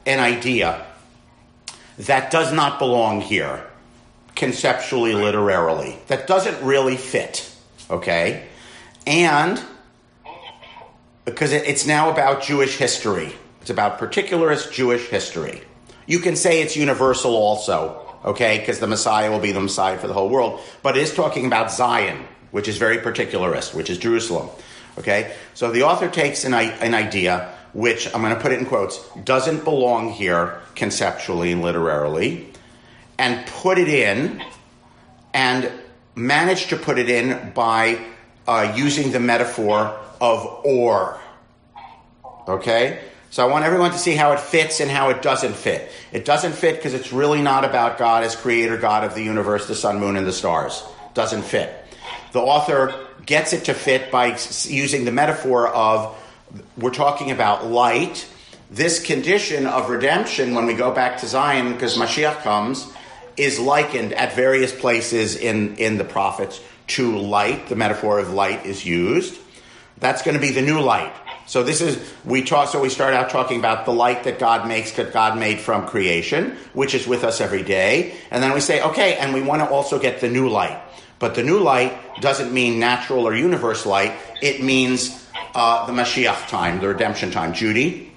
an 0.07 0.19
idea 0.19 0.87
that 1.99 2.31
does 2.31 2.53
not 2.53 2.79
belong 2.79 3.21
here, 3.21 3.65
conceptually, 4.35 5.15
literarily, 5.15 5.99
that 6.09 6.27
doesn't 6.27 6.63
really 6.65 6.97
fit, 6.97 7.51
okay? 7.91 8.47
And 9.07 9.63
because 11.25 11.53
it's 11.53 11.87
now 11.87 12.11
about 12.11 12.43
Jewish 12.43 12.77
history, 12.77 13.33
it's 13.61 13.71
about 13.71 13.99
particularist 13.99 14.73
Jewish 14.73 15.09
history. 15.09 15.63
You 16.07 16.19
can 16.19 16.35
say 16.35 16.63
it's 16.63 16.77
universal 16.77 17.37
also, 17.37 18.01
okay, 18.25 18.59
because 18.59 18.81
the 18.81 18.87
Messiah 18.87 19.31
will 19.31 19.39
be 19.39 19.53
the 19.53 19.61
Messiah 19.61 19.99
for 19.99 20.09
the 20.09 20.15
whole 20.15 20.29
world, 20.29 20.61
but 20.83 20.97
it 20.97 21.03
is 21.03 21.15
talking 21.15 21.47
about 21.47 21.71
Zion, 21.71 22.25
which 22.51 22.69
is 22.69 22.77
very 22.77 22.99
particularist, 22.99 23.75
which 23.75 23.89
is 23.89 23.99
Jerusalem, 23.99 24.49
okay? 24.99 25.35
So 25.55 25.71
the 25.71 25.85
author 25.85 26.09
takes 26.09 26.45
an, 26.45 26.55
an 26.55 26.95
idea, 26.95 27.55
which 27.73 28.07
I'm 28.15 28.21
going 28.21 28.35
to 28.35 28.41
put 28.41 28.53
it 28.53 28.59
in 28.59 28.67
quotes, 28.67 28.99
doesn't 29.25 29.65
belong 29.65 30.11
here 30.11 30.61
conceptually 30.75 31.53
and 31.53 31.63
literarily, 31.63 32.49
and 33.19 33.47
put 33.47 33.79
it 33.79 33.89
in, 33.89 34.43
and 35.33 35.71
managed 36.15 36.71
to 36.71 36.77
put 36.77 36.99
it 36.99 37.09
in 37.09 37.53
by 37.53 38.05
uh, 38.47 38.75
using 38.77 39.13
the 39.13 39.21
metaphor 39.21 39.99
of 40.21 40.65
or. 40.65 41.21
Okay? 42.47 43.01
So 43.31 43.47
I 43.47 43.51
want 43.51 43.65
everyone 43.65 43.93
to 43.93 43.99
see 43.99 44.15
how 44.15 44.33
it 44.33 44.41
fits 44.41 44.81
and 44.81 44.91
how 44.91 45.09
it 45.09 45.23
doesn't 45.23 45.55
fit. 45.55 45.91
It 46.13 46.27
doesn't 46.27 46.53
fit 46.53 46.77
because 46.77 46.93
it's 46.93 47.15
really 47.15 47.41
not 47.41 47.65
about 47.65 47.99
God 47.99 48.25
as 48.25 48.37
creator, 48.37 48.77
God 48.77 49.05
of 49.05 49.15
the 49.15 49.23
universe, 49.23 49.67
the 49.67 49.75
sun, 49.75 49.99
moon, 49.99 50.17
and 50.17 50.27
the 50.27 50.33
stars. 50.33 50.85
Doesn't 51.15 51.43
fit. 51.43 51.75
The 52.33 52.41
author 52.41 53.07
gets 53.25 53.55
it 53.55 53.65
to 53.65 53.75
fit 53.75 54.11
by 54.11 54.39
using 54.65 55.07
the 55.07 55.13
metaphor 55.13 55.69
of 55.69 56.15
we're 56.77 56.91
talking 56.91 57.31
about 57.31 57.67
light. 57.67 58.29
This 58.71 59.05
condition 59.05 59.67
of 59.67 59.91
redemption, 59.91 60.55
when 60.55 60.67
we 60.67 60.75
go 60.75 60.93
back 60.93 61.19
to 61.19 61.27
Zion, 61.27 61.73
because 61.73 61.97
Mashiach 61.97 62.43
comes, 62.43 62.91
is 63.37 63.59
likened 63.59 64.13
at 64.13 64.35
various 64.35 64.73
places 64.73 65.37
in, 65.37 65.77
in 65.77 65.99
the 65.99 66.05
prophets 66.05 66.61
to 66.89 67.19
light. 67.19 67.69
The 67.69 67.77
metaphor 67.77 68.19
of 68.19 68.33
light 68.33 68.67
is 68.67 68.85
used. 68.85 69.39
That's 69.99 70.23
going 70.23 70.35
to 70.35 70.41
be 70.41 70.51
the 70.51 70.63
new 70.63 70.81
light. 70.81 71.13
So 71.47 71.63
this 71.63 71.81
is 71.81 71.99
we 72.25 72.43
talk. 72.43 72.69
So 72.69 72.81
we 72.81 72.89
start 72.89 73.15
out 73.15 73.31
talking 73.31 73.59
about 73.59 73.85
the 73.85 73.93
light 73.93 74.25
that 74.25 74.39
God 74.39 74.67
makes, 74.67 74.93
that 74.93 75.13
God 75.13 75.39
made 75.39 75.61
from 75.61 75.87
creation, 75.87 76.57
which 76.73 76.95
is 76.95 77.07
with 77.07 77.25
us 77.25 77.41
every 77.41 77.63
day, 77.63 78.15
and 78.31 78.43
then 78.43 78.53
we 78.53 78.61
say, 78.61 78.83
okay, 78.83 79.17
and 79.17 79.35
we 79.35 79.43
want 79.43 79.61
to 79.61 79.69
also 79.69 79.99
get 79.99 80.21
the 80.21 80.29
new 80.29 80.49
light. 80.49 80.81
But 81.19 81.35
the 81.35 81.43
new 81.43 81.61
light 81.61 82.21
doesn't 82.21 82.53
mean 82.53 82.81
natural 82.81 83.29
or 83.29 83.35
universe 83.35 83.87
light. 83.87 84.15
It 84.41 84.63
means 84.63 85.22
uh, 85.55 85.87
the 85.87 85.93
Mashiach 85.93 86.49
time, 86.49 86.81
the 86.81 86.89
redemption 86.89 87.31
time. 87.31 87.53
Judy. 87.53 88.13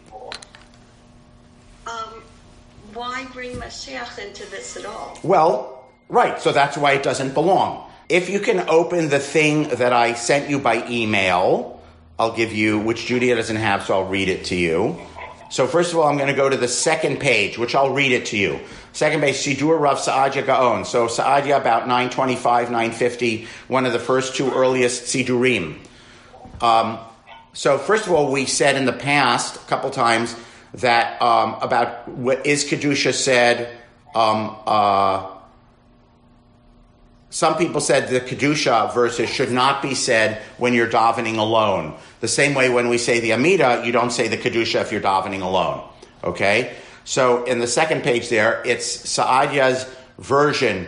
Um, 1.88 2.22
why 2.94 3.26
bring 3.34 3.56
Mashiach 3.58 4.20
into 4.20 4.50
this 4.50 4.78
at 4.78 4.86
all? 4.86 5.20
Well, 5.24 5.86
right. 6.10 6.40
So 6.42 6.52
that's 6.52 6.78
why 6.78 6.94
it 6.94 7.04
doesn't 7.04 7.34
belong. 7.34 7.90
If 8.08 8.30
you 8.30 8.40
can 8.40 8.70
open 8.70 9.10
the 9.10 9.20
thing 9.20 9.70
that 9.70 9.92
I 9.92 10.14
sent 10.14 10.50
you 10.50 10.60
by 10.60 10.88
email, 10.88 11.82
I'll 12.20 12.36
give 12.36 12.54
you, 12.54 12.80
which 12.80 13.08
Judy 13.08 13.34
doesn't 13.34 13.56
have, 13.56 13.84
so 13.84 13.96
I'll 13.96 14.08
read 14.08 14.30
it 14.30 14.46
to 14.46 14.56
you. 14.56 15.00
So 15.50 15.68
first 15.68 15.92
of 15.92 16.00
all, 16.00 16.08
I'm 16.08 16.18
going 16.18 16.30
to 16.30 16.36
go 16.36 16.50
to 16.50 16.58
the 16.58 16.68
second 16.68 17.20
page, 17.20 17.58
which 17.58 17.76
I'll 17.76 17.94
read 17.94 18.12
it 18.12 18.28
to 18.28 18.38
you. 18.38 18.60
Second 18.94 19.22
page, 19.22 19.36
Sidur 19.36 19.80
Rav 19.80 19.98
Saadia 19.98 20.46
Gaon. 20.46 20.86
So 20.86 21.08
Saadia 21.08 21.58
about 21.58 21.88
925, 21.88 22.72
950, 22.72 23.48
one 23.68 23.86
of 23.86 23.94
the 23.94 24.00
first 24.00 24.36
two 24.36 24.52
earliest 24.52 25.04
Sidurim. 25.04 25.78
Um, 26.62 27.00
so 27.56 27.78
first 27.78 28.06
of 28.06 28.12
all, 28.12 28.32
we 28.34 28.46
said 28.46 28.76
in 28.76 28.84
the 28.84 28.94
past 28.94 29.56
a 29.56 29.60
couple 29.60 29.90
times 29.90 30.36
that 30.74 31.22
um, 31.22 31.56
about 31.62 32.06
what 32.10 32.46
is 32.46 32.66
Kedusha 32.66 33.14
said, 33.14 33.78
um, 34.14 34.58
uh, 34.68 35.32
some 37.30 37.56
people 37.58 37.80
said 37.80 38.10
the 38.10 38.20
Kedusha 38.20 38.94
verses 38.94 39.30
should 39.30 39.52
not 39.52 39.82
be 39.82 39.96
said 39.96 40.42
when 40.58 40.74
you're 40.74 40.90
davening 40.90 41.38
alone. 41.38 41.98
The 42.20 42.28
same 42.28 42.56
way 42.56 42.70
when 42.70 42.90
we 42.90 42.98
say 42.98 43.22
the 43.22 43.32
Amida, 43.32 43.84
you 43.86 43.94
don't 43.94 44.12
say 44.12 44.28
the 44.28 44.38
Kedusha 44.38 44.82
if 44.82 44.92
you're 44.92 45.02
davening 45.02 45.42
alone. 45.42 45.88
Okay? 46.26 46.76
So 47.06 47.46
in 47.46 47.60
the 47.60 47.68
second 47.68 48.04
page 48.04 48.28
there, 48.28 48.62
it's 48.66 48.86
Saadia's 48.86 49.86
version 50.18 50.88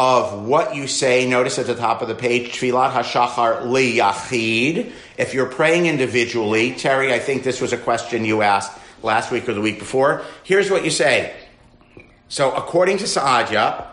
of 0.00 0.46
what 0.46 0.74
you 0.74 0.86
say. 0.86 1.28
Notice 1.28 1.58
at 1.58 1.66
the 1.66 1.74
top 1.74 2.00
of 2.00 2.08
the 2.08 2.14
page, 2.14 2.52
Tfilat 2.52 2.92
HaShachar 2.92 3.66
Li 3.66 3.98
Yachid. 3.98 4.92
If 5.18 5.34
you're 5.34 5.44
praying 5.44 5.84
individually, 5.84 6.72
Terry, 6.72 7.12
I 7.12 7.18
think 7.18 7.42
this 7.42 7.60
was 7.60 7.74
a 7.74 7.76
question 7.76 8.24
you 8.24 8.40
asked 8.40 8.72
last 9.02 9.30
week 9.30 9.46
or 9.46 9.52
the 9.52 9.60
week 9.60 9.78
before. 9.78 10.22
Here's 10.42 10.70
what 10.70 10.86
you 10.86 10.90
say. 10.90 11.34
So 12.28 12.50
according 12.50 12.96
to 12.98 13.04
Saadia, 13.04 13.88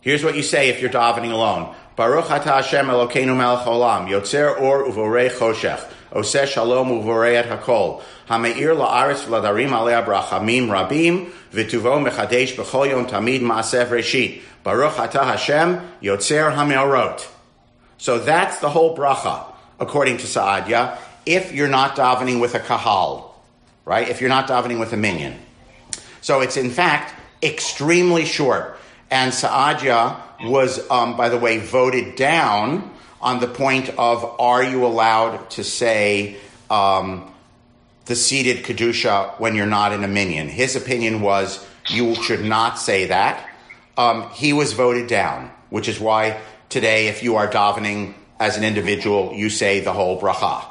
Here's 0.00 0.24
what 0.24 0.36
you 0.36 0.42
say 0.42 0.70
if 0.70 0.80
you're 0.80 0.90
davening 0.90 1.32
alone. 1.32 1.74
Baruch 1.94 2.28
Hashem 2.28 2.86
Elokeinu 2.86 3.36
melech 3.36 3.66
olam, 3.66 4.08
yotzer 4.08 4.58
or 4.58 4.86
uvorei 4.86 5.28
choshech, 5.28 5.84
oseh 6.12 6.46
shalom 6.46 6.88
uvorei 6.88 7.36
et 7.36 7.46
hakol, 7.46 8.02
hameir 8.28 8.76
la'aretz 8.76 9.24
v'ladarim 9.24 9.70
alei 9.70 10.02
abrachamim 10.02 10.68
rabim, 10.68 11.30
v'tuvo 11.52 12.08
mechadesh 12.08 12.54
b'chol 12.54 12.90
yom 12.90 13.06
tamid 13.06 13.40
ma'asev 13.40 13.88
reshit. 13.88 14.42
Baruch 14.64 14.94
atah 14.94 15.24
Hashem, 15.24 15.80
yotzer 16.02 16.54
hameorot. 16.54 17.26
So 17.96 18.18
that's 18.18 18.58
the 18.60 18.68
whole 18.68 18.96
bracha, 18.96 19.44
according 19.80 20.18
to 20.18 20.26
Saadia, 20.26 20.98
if 21.26 21.52
you're 21.52 21.68
not 21.68 21.96
davening 21.96 22.40
with 22.40 22.54
a 22.54 22.60
kahal, 22.60 23.34
right? 23.84 24.08
If 24.08 24.20
you're 24.20 24.30
not 24.30 24.48
davening 24.48 24.78
with 24.78 24.92
a 24.92 24.96
minion. 24.96 25.38
So 26.20 26.40
it's 26.40 26.56
in 26.56 26.70
fact 26.70 27.14
extremely 27.42 28.24
short. 28.24 28.78
And 29.10 29.32
Saadia 29.32 30.20
was, 30.44 30.88
um, 30.90 31.16
by 31.16 31.28
the 31.28 31.38
way, 31.38 31.58
voted 31.58 32.16
down 32.16 32.90
on 33.20 33.40
the 33.40 33.48
point 33.48 33.90
of 33.90 34.24
are 34.40 34.62
you 34.62 34.86
allowed 34.86 35.50
to 35.50 35.64
say 35.64 36.36
um, 36.70 37.32
the 38.06 38.16
seated 38.16 38.64
Kedusha 38.64 39.38
when 39.40 39.54
you're 39.54 39.66
not 39.66 39.92
in 39.92 40.04
a 40.04 40.08
minion? 40.08 40.48
His 40.48 40.76
opinion 40.76 41.20
was 41.20 41.66
you 41.88 42.14
should 42.14 42.44
not 42.44 42.78
say 42.78 43.06
that. 43.06 43.48
Um, 43.96 44.30
he 44.30 44.52
was 44.52 44.72
voted 44.72 45.08
down, 45.08 45.50
which 45.70 45.88
is 45.88 45.98
why 45.98 46.40
today, 46.68 47.08
if 47.08 47.22
you 47.22 47.36
are 47.36 47.48
davening 47.48 48.14
as 48.38 48.56
an 48.56 48.64
individual, 48.64 49.32
you 49.34 49.50
say 49.50 49.80
the 49.80 49.92
whole 49.92 50.20
bracha. 50.20 50.64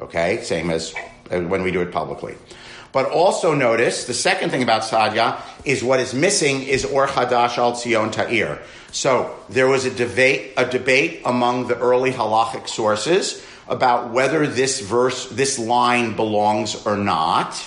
Okay? 0.00 0.42
Same 0.42 0.70
as 0.70 0.94
when 1.30 1.62
we 1.62 1.70
do 1.70 1.80
it 1.80 1.90
publicly. 1.92 2.34
But 2.92 3.10
also 3.10 3.54
notice 3.54 4.04
the 4.04 4.14
second 4.14 4.50
thing 4.50 4.62
about 4.62 4.82
Saadia 4.82 5.40
is 5.64 5.82
what 5.82 6.00
is 6.00 6.14
missing 6.14 6.62
is 6.62 6.84
Or 6.84 7.06
Hadash 7.06 7.58
al 7.58 7.72
Tzion 7.72 8.12
Ta'ir. 8.12 8.60
So 8.96 9.36
there 9.50 9.68
was 9.68 9.84
a 9.84 9.90
debate, 9.90 10.54
a 10.56 10.64
debate 10.64 11.20
among 11.26 11.68
the 11.68 11.76
early 11.76 12.12
halachic 12.12 12.66
sources 12.66 13.44
about 13.68 14.10
whether 14.10 14.46
this 14.46 14.80
verse, 14.80 15.28
this 15.28 15.58
line 15.58 16.16
belongs 16.16 16.86
or 16.86 16.96
not. 16.96 17.62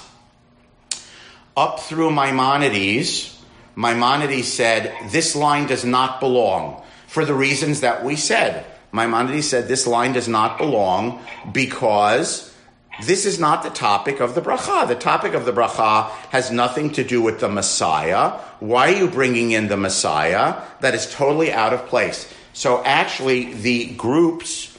Up 1.56 1.82
through 1.82 2.10
Maimonides, 2.10 3.39
Maimonides 3.76 4.52
said 4.52 5.12
this 5.12 5.36
line 5.36 5.68
does 5.68 5.86
not 5.86 6.20
belong 6.20 6.82
for 7.06 7.24
the 7.24 7.36
reasons 7.36 7.82
that 7.82 8.04
we 8.04 8.15
said. 8.15 8.65
Maimonides 8.92 9.48
said 9.48 9.68
this 9.68 9.86
line 9.86 10.13
does 10.13 10.28
not 10.28 10.58
belong 10.58 11.24
because 11.54 12.48
this 13.03 13.25
is 13.25 13.39
not 13.39 13.63
the 13.63 13.69
topic 13.69 14.19
of 14.19 14.35
the 14.35 14.41
bracha. 14.41 14.88
The 14.88 14.95
topic 14.95 15.33
of 15.33 15.45
the 15.45 15.53
bracha 15.53 16.09
has 16.31 16.51
nothing 16.51 16.91
to 16.91 17.03
do 17.03 17.21
with 17.21 17.39
the 17.39 17.49
Messiah. 17.49 18.31
Why 18.59 18.93
are 18.93 18.97
you 18.97 19.07
bringing 19.07 19.51
in 19.51 19.67
the 19.67 19.77
Messiah? 19.77 20.62
That 20.81 20.95
is 20.95 21.12
totally 21.12 21.51
out 21.51 21.73
of 21.73 21.85
place. 21.88 22.31
So 22.53 22.83
actually, 22.83 23.53
the 23.53 23.93
groups 23.93 24.77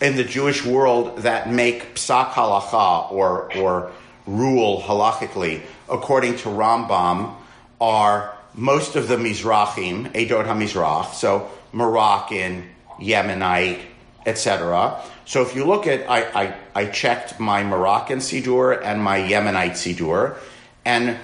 in 0.00 0.16
the 0.16 0.24
Jewish 0.24 0.64
world 0.64 1.18
that 1.18 1.50
make 1.50 1.94
psak 1.94 2.30
halacha 2.30 3.12
or, 3.12 3.56
or 3.56 3.92
rule 4.26 4.80
halachically 4.82 5.62
according 5.88 6.36
to 6.38 6.48
Rambam 6.48 7.34
are 7.80 8.36
most 8.54 8.96
of 8.96 9.08
the 9.08 9.16
Mizrahim, 9.16 10.12
Edot 10.12 10.46
HaMizrach, 10.46 11.14
so 11.14 11.50
Moroccan, 11.72 12.68
Yemenite, 13.00 13.80
etc. 14.26 15.00
So 15.24 15.42
if 15.42 15.54
you 15.54 15.64
look 15.64 15.86
at, 15.86 16.08
I, 16.08 16.44
I, 16.44 16.54
I, 16.74 16.86
checked 16.86 17.40
my 17.40 17.62
Moroccan 17.62 18.18
Sidur 18.18 18.80
and 18.82 19.02
my 19.02 19.18
Yemenite 19.18 19.72
Sidur, 19.72 20.36
and 20.84 21.16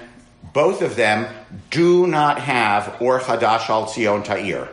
both 0.53 0.81
of 0.81 0.95
them 0.95 1.33
do 1.69 2.07
not 2.07 2.39
have 2.39 3.01
Or 3.01 3.19
Hadash 3.19 3.69
al 3.69 3.85
Tzion 3.85 4.23
Ta'ir. 4.23 4.67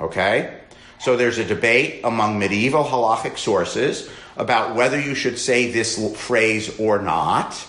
Okay? 0.00 0.58
So 1.00 1.16
there's 1.16 1.38
a 1.38 1.44
debate 1.44 2.00
among 2.04 2.38
medieval 2.38 2.84
halachic 2.84 3.38
sources 3.38 4.10
about 4.36 4.74
whether 4.74 5.00
you 5.00 5.14
should 5.14 5.38
say 5.38 5.70
this 5.70 6.16
phrase 6.16 6.78
or 6.78 7.00
not. 7.00 7.66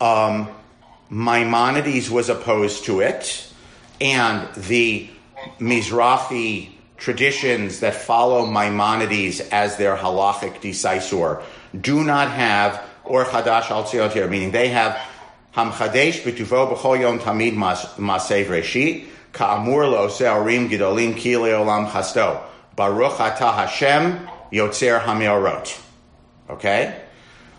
Um, 0.00 0.48
Maimonides 1.10 2.10
was 2.10 2.28
opposed 2.28 2.84
to 2.84 3.00
it, 3.00 3.46
and 4.00 4.48
the 4.54 5.10
Mizrahi 5.58 6.70
traditions 7.00 7.80
that 7.80 7.94
follow 7.94 8.46
Maimonides 8.46 9.40
as 9.50 9.76
their 9.76 9.96
halachic 9.96 10.60
decisor 10.60 11.42
do 11.78 12.04
not 12.04 12.30
have 12.30 12.84
or 13.04 13.24
chadash 13.24 13.70
al 13.70 13.84
tziotir, 13.84 14.28
meaning 14.28 14.52
they 14.52 14.68
have 14.68 15.00
hamchadesh 15.54 16.20
b'tuvo 16.22 16.72
b'chol 16.72 17.00
yom 17.00 17.18
tamid 17.18 17.54
masev 17.54 18.44
reshit 18.46 19.06
ka'amur 19.32 19.90
lo 19.90 20.08
se'arim 20.08 20.68
gidolim 20.68 21.16
ki 21.16 21.32
le'olam 21.32 21.88
chasto 21.88 22.42
baruch 22.76 23.14
atah 23.14 23.54
Hashem 23.54 24.28
yotzer 24.52 25.00
hameorot. 25.00 25.80
Okay? 26.50 27.00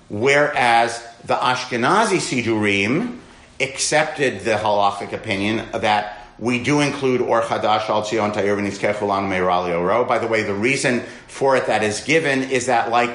Whereas 0.10 1.04
the 1.24 1.36
Ashkenazi 1.36 2.20
Sidurim 2.20 3.18
accepted 3.60 4.42
the 4.42 4.56
halachic 4.56 5.14
opinion 5.14 5.68
that 5.72 6.21
we 6.42 6.62
do 6.62 6.82
include 6.82 7.22
Or 7.22 7.42
Chadash 7.44 7.88
Al 7.88 8.02
Tzion 8.02 8.34
Ta'ir 8.34 8.58
V'Nizkechulan 8.58 9.30
Meirali 9.30 9.78
Oro. 9.78 10.04
By 10.04 10.18
the 10.18 10.28
way, 10.28 10.42
the 10.44 10.56
reason 10.56 11.02
for 11.28 11.56
it 11.56 11.68
that 11.68 11.84
is 11.84 12.02
given 12.02 12.42
is 12.50 12.66
that, 12.66 12.90
like, 12.90 13.12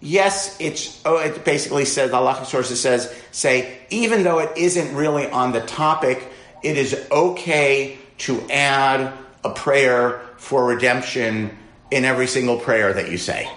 yes, 0.00 0.56
it's, 0.60 1.02
oh, 1.04 1.18
it 1.18 1.44
basically 1.44 1.84
says, 1.84 2.12
the 2.12 2.16
halachic 2.16 2.46
sources 2.46 2.80
says, 2.80 3.12
say, 3.32 3.80
even 3.90 4.22
though 4.22 4.38
it 4.38 4.56
isn't 4.56 4.94
really 4.94 5.28
on 5.28 5.50
the 5.52 5.62
topic, 5.62 6.22
it 6.62 6.78
is 6.78 7.06
okay 7.10 7.98
to 8.18 8.40
add 8.48 9.12
a 9.42 9.50
prayer 9.50 10.22
for 10.36 10.64
redemption 10.64 11.58
in 11.90 12.04
every 12.04 12.28
single 12.28 12.58
prayer 12.58 12.92
that 12.92 13.10
you 13.10 13.18
say. 13.18 13.50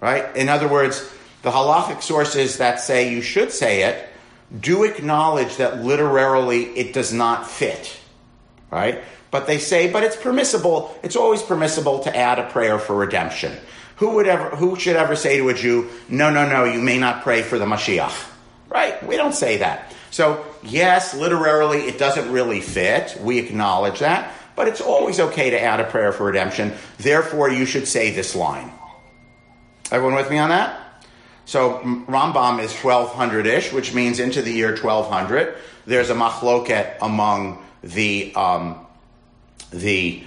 Right? 0.00 0.36
In 0.36 0.48
other 0.48 0.66
words, 0.66 1.08
the 1.42 1.52
halachic 1.52 2.02
sources 2.02 2.58
that 2.58 2.80
say 2.80 3.12
you 3.12 3.22
should 3.22 3.52
say 3.52 3.82
it 3.84 4.05
do 4.60 4.84
acknowledge 4.84 5.56
that 5.56 5.82
literally 5.82 6.64
it 6.64 6.92
does 6.92 7.12
not 7.12 7.48
fit, 7.48 7.98
right? 8.70 9.02
But 9.30 9.46
they 9.46 9.58
say, 9.58 9.90
but 9.90 10.02
it's 10.02 10.16
permissible. 10.16 10.96
It's 11.02 11.16
always 11.16 11.42
permissible 11.42 12.00
to 12.00 12.16
add 12.16 12.38
a 12.38 12.48
prayer 12.48 12.78
for 12.78 12.94
redemption. 12.94 13.52
Who 13.96 14.10
would 14.16 14.26
ever, 14.26 14.54
who 14.56 14.76
should 14.76 14.96
ever 14.96 15.16
say 15.16 15.38
to 15.38 15.48
a 15.48 15.54
Jew, 15.54 15.88
no, 16.08 16.30
no, 16.30 16.48
no, 16.48 16.64
you 16.64 16.80
may 16.80 16.98
not 16.98 17.22
pray 17.22 17.42
for 17.42 17.58
the 17.58 17.64
Mashiach, 17.64 18.30
right? 18.68 19.02
We 19.06 19.16
don't 19.16 19.34
say 19.34 19.58
that. 19.58 19.94
So 20.10 20.44
yes, 20.62 21.14
literally 21.14 21.80
it 21.80 21.98
doesn't 21.98 22.30
really 22.30 22.60
fit. 22.60 23.18
We 23.20 23.38
acknowledge 23.38 23.98
that, 24.00 24.32
but 24.54 24.68
it's 24.68 24.80
always 24.80 25.18
okay 25.18 25.50
to 25.50 25.60
add 25.60 25.80
a 25.80 25.84
prayer 25.84 26.12
for 26.12 26.26
redemption. 26.26 26.72
Therefore, 26.98 27.50
you 27.50 27.66
should 27.66 27.88
say 27.88 28.10
this 28.10 28.36
line. 28.36 28.72
Everyone 29.90 30.14
with 30.16 30.30
me 30.30 30.38
on 30.38 30.50
that? 30.50 30.85
So 31.46 31.78
Rambam 32.08 32.60
is 32.60 32.74
1200 32.74 33.46
ish, 33.46 33.72
which 33.72 33.94
means 33.94 34.18
into 34.18 34.42
the 34.42 34.52
year 34.52 34.70
1200. 34.70 35.56
There's 35.86 36.10
a 36.10 36.14
machloket 36.14 36.96
among 37.00 37.64
the 37.82 38.34
um, 38.34 38.84
the 39.70 40.24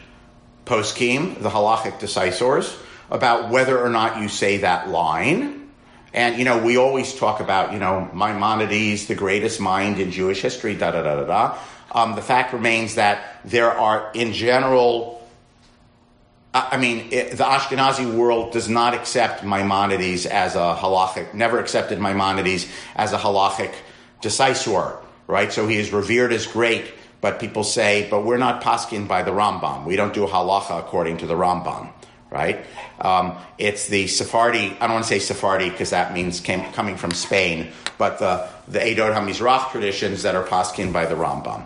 poskim, 0.65 1.41
the 1.41 1.49
halachic 1.49 1.99
decisors, 1.99 2.81
about 3.11 3.49
whether 3.49 3.77
or 3.77 3.89
not 3.89 4.21
you 4.21 4.29
say 4.29 4.57
that 4.57 4.87
line. 4.87 5.69
And 6.13 6.39
you 6.39 6.45
know, 6.45 6.63
we 6.63 6.77
always 6.77 7.13
talk 7.13 7.41
about 7.41 7.73
you 7.73 7.79
know 7.79 8.09
Maimonides, 8.13 9.07
the 9.07 9.15
greatest 9.15 9.59
mind 9.59 9.99
in 9.99 10.11
Jewish 10.11 10.41
history. 10.41 10.73
Da 10.75 10.91
da 10.91 11.03
da 11.03 11.15
da 11.17 11.25
da. 11.25 11.57
Um, 11.91 12.15
the 12.15 12.21
fact 12.21 12.53
remains 12.53 12.95
that 12.95 13.41
there 13.43 13.71
are, 13.71 14.11
in 14.13 14.31
general, 14.31 15.18
I 16.53 16.77
mean, 16.77 17.09
it, 17.11 17.31
the 17.31 17.43
Ashkenazi 17.43 18.11
world 18.11 18.53
does 18.53 18.67
not 18.67 18.95
accept 18.95 19.43
Maimonides 19.43 20.25
as 20.25 20.55
a 20.55 20.75
halachic, 20.79 21.33
never 21.35 21.59
accepted 21.59 21.99
Maimonides 21.99 22.67
as 22.95 23.13
a 23.13 23.17
halachic 23.19 23.71
decisor, 24.21 24.97
right? 25.27 25.53
So 25.53 25.67
he 25.67 25.77
is 25.77 25.93
revered 25.93 26.33
as 26.33 26.47
great, 26.47 26.91
but 27.21 27.39
people 27.39 27.63
say, 27.63 28.07
but 28.09 28.25
we're 28.25 28.37
not 28.37 28.63
paskin 28.63 29.07
by 29.07 29.21
the 29.21 29.31
Rambam. 29.31 29.85
We 29.85 29.95
don't 29.95 30.13
do 30.13 30.25
halacha 30.25 30.79
according 30.79 31.17
to 31.17 31.27
the 31.27 31.35
Rambam, 31.35 31.91
right? 32.31 32.65
Um, 32.99 33.37
it's 33.59 33.87
the 33.87 34.07
Sephardi, 34.07 34.75
I 34.79 34.87
don't 34.87 34.93
want 34.93 35.05
to 35.05 35.09
say 35.09 35.19
Sephardi 35.19 35.69
because 35.69 35.91
that 35.91 36.13
means 36.13 36.39
came, 36.39 36.63
coming 36.73 36.97
from 36.97 37.11
Spain, 37.11 37.71
but 37.99 38.17
the, 38.17 38.49
the 38.67 38.79
Edot 38.79 39.13
HaMizrach 39.13 39.71
traditions 39.71 40.23
that 40.23 40.33
are 40.33 40.43
paskin 40.43 40.91
by 40.91 41.05
the 41.05 41.15
Rambam. 41.15 41.63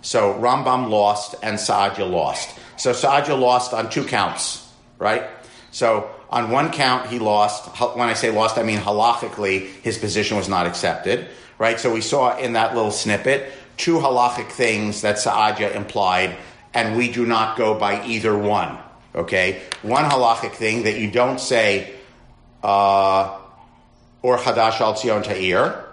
So 0.00 0.34
Rambam 0.34 0.90
lost 0.90 1.34
and 1.42 1.58
Saadia 1.58 2.08
lost. 2.08 2.56
So 2.82 2.90
Saadia 2.90 3.38
lost 3.38 3.72
on 3.72 3.90
two 3.90 4.02
counts, 4.02 4.68
right? 4.98 5.22
So 5.70 6.10
on 6.28 6.50
one 6.50 6.72
count, 6.72 7.06
he 7.06 7.20
lost. 7.20 7.68
When 7.96 8.08
I 8.08 8.14
say 8.14 8.32
lost, 8.32 8.58
I 8.58 8.64
mean 8.64 8.80
halachically, 8.80 9.68
his 9.84 9.98
position 9.98 10.36
was 10.36 10.48
not 10.48 10.66
accepted, 10.66 11.28
right? 11.58 11.78
So 11.78 11.92
we 11.94 12.00
saw 12.00 12.36
in 12.36 12.54
that 12.54 12.74
little 12.74 12.90
snippet 12.90 13.52
two 13.76 13.98
halachic 13.98 14.50
things 14.50 15.02
that 15.02 15.14
Saadia 15.14 15.76
implied, 15.76 16.36
and 16.74 16.96
we 16.96 17.12
do 17.12 17.24
not 17.24 17.56
go 17.56 17.78
by 17.78 18.04
either 18.04 18.36
one, 18.36 18.76
okay? 19.14 19.62
One 19.82 20.02
halachic 20.02 20.50
thing 20.50 20.82
that 20.82 20.98
you 20.98 21.08
don't 21.08 21.38
say, 21.38 21.94
uh, 22.64 23.38
or 24.22 24.38
Hadash 24.38 24.80
al 24.80 24.94
Tzion 24.94 25.22
Ta'ir, 25.22 25.84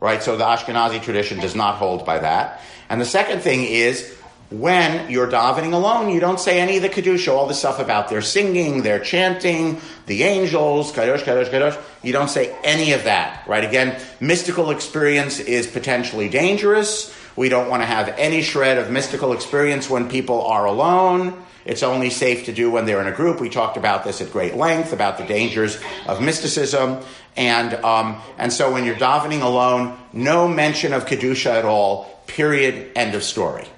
right? 0.00 0.22
So 0.22 0.38
the 0.38 0.44
Ashkenazi 0.44 1.02
tradition 1.02 1.40
does 1.40 1.54
not 1.54 1.74
hold 1.74 2.06
by 2.06 2.20
that. 2.20 2.62
And 2.88 3.02
the 3.02 3.04
second 3.04 3.40
thing 3.40 3.64
is, 3.64 4.17
when 4.50 5.10
you're 5.10 5.28
davening 5.28 5.74
alone, 5.74 6.10
you 6.10 6.20
don't 6.20 6.40
say 6.40 6.58
any 6.58 6.76
of 6.76 6.82
the 6.82 6.88
Kedusha, 6.88 7.30
all 7.30 7.46
the 7.46 7.54
stuff 7.54 7.78
about 7.78 8.08
their 8.08 8.22
singing, 8.22 8.82
their 8.82 8.98
chanting, 8.98 9.78
the 10.06 10.22
angels, 10.22 10.90
Kadosh, 10.90 11.18
Kadosh, 11.18 11.50
Kadosh. 11.50 11.78
You 12.02 12.12
don't 12.12 12.30
say 12.30 12.56
any 12.64 12.92
of 12.92 13.04
that, 13.04 13.46
right? 13.46 13.62
Again, 13.62 14.00
mystical 14.20 14.70
experience 14.70 15.38
is 15.38 15.66
potentially 15.66 16.30
dangerous. 16.30 17.14
We 17.36 17.50
don't 17.50 17.68
want 17.68 17.82
to 17.82 17.86
have 17.86 18.08
any 18.16 18.40
shred 18.40 18.78
of 18.78 18.90
mystical 18.90 19.34
experience 19.34 19.90
when 19.90 20.08
people 20.08 20.42
are 20.42 20.64
alone. 20.64 21.44
It's 21.66 21.82
only 21.82 22.08
safe 22.08 22.46
to 22.46 22.52
do 22.52 22.70
when 22.70 22.86
they're 22.86 23.02
in 23.02 23.06
a 23.06 23.14
group. 23.14 23.40
We 23.40 23.50
talked 23.50 23.76
about 23.76 24.02
this 24.02 24.22
at 24.22 24.32
great 24.32 24.54
length 24.54 24.94
about 24.94 25.18
the 25.18 25.24
dangers 25.24 25.78
of 26.06 26.22
mysticism. 26.22 27.00
And, 27.36 27.74
um, 27.84 28.22
and 28.38 28.50
so 28.50 28.72
when 28.72 28.86
you're 28.86 28.96
davening 28.96 29.42
alone, 29.42 29.98
no 30.14 30.48
mention 30.48 30.94
of 30.94 31.04
Kedusha 31.04 31.50
at 31.50 31.66
all, 31.66 32.22
period, 32.26 32.92
end 32.96 33.14
of 33.14 33.22
story. 33.22 33.68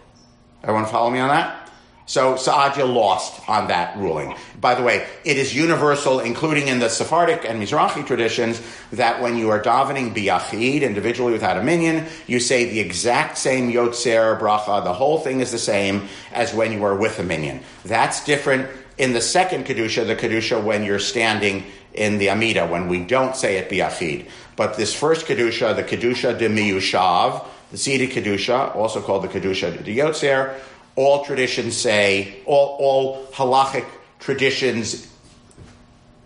Everyone 0.62 0.86
follow 0.86 1.10
me 1.10 1.18
on 1.20 1.28
that? 1.28 1.70
So 2.10 2.34
Saadia 2.34 2.92
lost 2.92 3.48
on 3.48 3.68
that 3.68 3.96
ruling. 3.96 4.34
By 4.60 4.74
the 4.74 4.82
way, 4.82 5.06
it 5.24 5.36
is 5.36 5.54
universal, 5.54 6.18
including 6.18 6.66
in 6.66 6.80
the 6.80 6.88
Sephardic 6.88 7.44
and 7.44 7.62
Mizrahi 7.62 8.04
traditions, 8.04 8.60
that 8.90 9.22
when 9.22 9.36
you 9.36 9.50
are 9.50 9.62
davening 9.62 10.12
biyachid, 10.12 10.82
individually 10.82 11.32
without 11.32 11.56
a 11.56 11.62
minion, 11.62 12.06
you 12.26 12.40
say 12.40 12.68
the 12.68 12.80
exact 12.80 13.38
same 13.38 13.70
yotzer 13.70 14.40
bracha. 14.40 14.82
The 14.82 14.92
whole 14.92 15.20
thing 15.20 15.38
is 15.38 15.52
the 15.52 15.58
same 15.58 16.08
as 16.32 16.52
when 16.52 16.72
you 16.72 16.82
are 16.82 16.96
with 16.96 17.20
a 17.20 17.22
minion. 17.22 17.60
That's 17.84 18.24
different 18.24 18.68
in 18.98 19.12
the 19.12 19.20
second 19.20 19.66
kedusha, 19.66 20.04
the 20.04 20.16
kedusha 20.16 20.60
when 20.62 20.82
you're 20.82 20.98
standing 20.98 21.64
in 21.94 22.18
the 22.18 22.30
amida, 22.30 22.66
when 22.66 22.88
we 22.88 23.04
don't 23.04 23.36
say 23.36 23.56
it 23.56 23.70
biyachid. 23.70 24.28
But 24.56 24.76
this 24.76 24.92
first 24.92 25.26
kedusha, 25.26 25.76
the 25.76 25.84
kedusha 25.84 26.36
de 26.36 26.48
miyushav, 26.48 27.46
the 27.70 27.78
seated 27.78 28.10
kedusha, 28.10 28.74
also 28.74 29.00
called 29.00 29.24
the 29.24 29.28
kedusha 29.28 29.82
de 29.84 29.96
yotzer. 29.96 30.58
All 30.96 31.24
traditions 31.24 31.76
say, 31.76 32.42
all, 32.46 32.76
all 32.80 33.26
halachic 33.32 33.86
traditions 34.18 35.06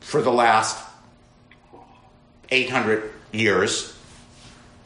for 0.00 0.22
the 0.22 0.32
last 0.32 0.82
800 2.50 3.10
years 3.32 3.96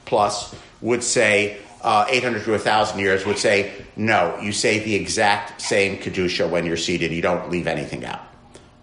plus 0.05 0.55
would 0.81 1.03
say, 1.03 1.59
uh, 1.83 2.07
800 2.09 2.45
to 2.45 2.51
1,000 2.53 2.99
years 2.99 3.25
would 3.25 3.39
say, 3.39 3.73
no, 3.97 4.39
you 4.41 4.53
say 4.53 4.79
the 4.81 4.95
exact 4.95 5.61
same 5.61 5.99
Kedusha 5.99 6.49
when 6.49 6.67
you're 6.67 6.77
seated. 6.77 7.13
You 7.13 7.23
don't 7.23 7.51
leave 7.51 7.67
anything 7.67 8.05
out. 8.05 8.21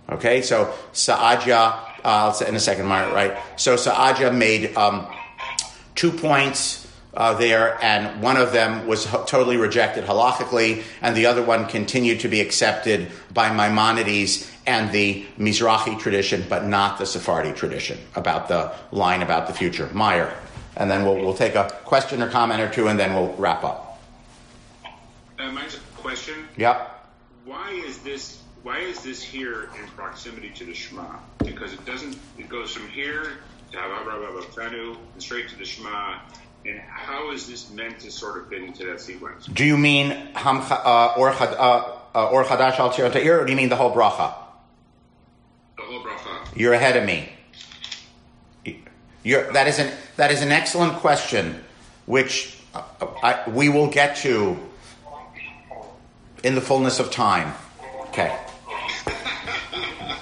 Okay, 0.09 0.41
so 0.41 0.73
Saadia, 0.93 1.77
uh, 2.03 2.45
in 2.47 2.55
a 2.55 2.59
second, 2.59 2.87
right? 2.87 3.37
So 3.55 3.75
Saadia 3.75 4.35
made 4.35 4.75
um, 4.77 5.07
two 5.95 6.11
points 6.11 6.84
uh, 7.15 7.33
there, 7.33 7.81
and 7.83 8.21
one 8.21 8.37
of 8.37 8.51
them 8.51 8.87
was 8.87 9.05
ho- 9.05 9.23
totally 9.25 9.57
rejected 9.57 10.03
halachically, 10.05 10.83
and 11.01 11.15
the 11.15 11.25
other 11.25 11.41
one 11.43 11.65
continued 11.67 12.19
to 12.21 12.27
be 12.27 12.41
accepted 12.41 13.09
by 13.33 13.49
Maimonides 13.49 14.51
and 14.67 14.91
the 14.91 15.25
Mizrahi 15.37 15.97
tradition, 15.99 16.45
but 16.49 16.65
not 16.65 16.97
the 16.97 17.05
Sephardi 17.05 17.53
tradition 17.53 17.97
about 18.15 18.47
the 18.47 18.73
line 18.91 19.21
about 19.21 19.47
the 19.47 19.53
future. 19.53 19.89
Meyer. 19.93 20.33
and 20.77 20.89
then 20.91 21.05
we'll, 21.05 21.15
we'll 21.15 21.33
take 21.33 21.55
a 21.55 21.69
question 21.85 22.21
or 22.21 22.29
comment 22.29 22.59
or 22.59 22.69
two, 22.69 22.87
and 22.87 22.99
then 22.99 23.13
we'll 23.13 23.33
wrap 23.35 23.63
up. 23.63 24.01
Uh, 25.39 25.51
mine's 25.51 25.75
a 25.75 25.79
question. 26.01 26.35
Yep. 26.57 27.07
Why 27.45 27.71
is 27.85 27.99
this? 27.99 28.41
Why 28.63 28.79
is 28.79 29.03
this 29.03 29.21
here 29.21 29.69
in 29.79 29.87
proximity 29.89 30.49
to 30.49 30.65
the 30.65 30.73
Shema? 30.73 31.05
Because 31.39 31.71
it 31.73 31.85
doesn't. 31.85 32.17
It 32.37 32.49
goes 32.49 32.71
from 32.73 32.89
here 32.89 33.33
to 33.71 33.77
Tanu 33.77 34.97
and 35.13 35.21
straight 35.21 35.49
to 35.49 35.57
the 35.57 35.65
Shema. 35.65 36.19
And 36.65 36.79
how 36.79 37.31
is 37.31 37.47
this 37.47 37.69
meant 37.71 37.99
to 37.99 38.11
sort 38.11 38.41
of 38.41 38.49
fit 38.49 38.63
into 38.63 38.85
that 38.85 38.99
sequence? 38.99 39.45
Do 39.45 39.63
you 39.63 39.77
mean 39.77 40.09
ham 40.33 40.65
uh, 40.69 41.13
or 41.15 41.29
uh, 41.29 41.99
uh, 42.15 42.29
or 42.29 42.43
chadash 42.43 42.79
al 42.79 42.91
Ta'ir, 42.91 43.41
or 43.41 43.45
do 43.45 43.51
you 43.51 43.57
mean 43.57 43.69
the 43.69 43.75
whole 43.75 43.93
bracha? 43.93 44.33
The 45.77 45.83
whole 45.83 46.03
bracha. 46.03 46.57
You're 46.57 46.73
ahead 46.73 46.97
of 46.97 47.05
me. 47.05 47.29
You're, 49.23 49.51
that 49.53 49.67
is 49.67 49.79
an 49.79 49.91
that 50.17 50.31
is 50.31 50.41
an 50.41 50.51
excellent 50.51 50.93
question, 50.97 51.63
which 52.05 52.57
I, 53.23 53.43
we 53.47 53.69
will 53.69 53.87
get 53.87 54.17
to 54.17 54.57
in 56.43 56.55
the 56.55 56.61
fullness 56.61 56.99
of 56.99 57.11
time. 57.11 57.53
Okay. 58.09 58.35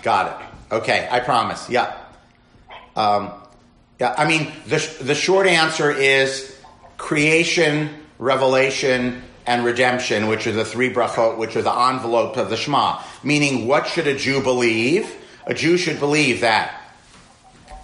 Got 0.01 0.41
it. 0.41 0.75
Okay, 0.75 1.08
I 1.10 1.19
promise. 1.19 1.69
Yeah. 1.69 1.95
Um, 2.95 3.32
yeah, 3.32 3.42
I 4.03 4.27
mean, 4.27 4.51
the, 4.67 4.95
the 5.01 5.15
short 5.15 5.47
answer 5.47 5.91
is 5.91 6.59
creation, 6.97 7.89
revelation, 8.19 9.23
and 9.45 9.65
redemption, 9.65 10.27
which 10.27 10.47
are 10.47 10.51
the 10.51 10.65
three 10.65 10.91
brachot, 10.91 11.37
which 11.37 11.55
are 11.55 11.61
the 11.61 11.73
envelope 11.73 12.37
of 12.37 12.49
the 12.49 12.57
Shema. 12.57 13.01
Meaning, 13.23 13.67
what 13.67 13.87
should 13.87 14.07
a 14.07 14.15
Jew 14.15 14.41
believe? 14.41 15.13
A 15.45 15.53
Jew 15.53 15.77
should 15.77 15.99
believe 15.99 16.41
that 16.41 16.81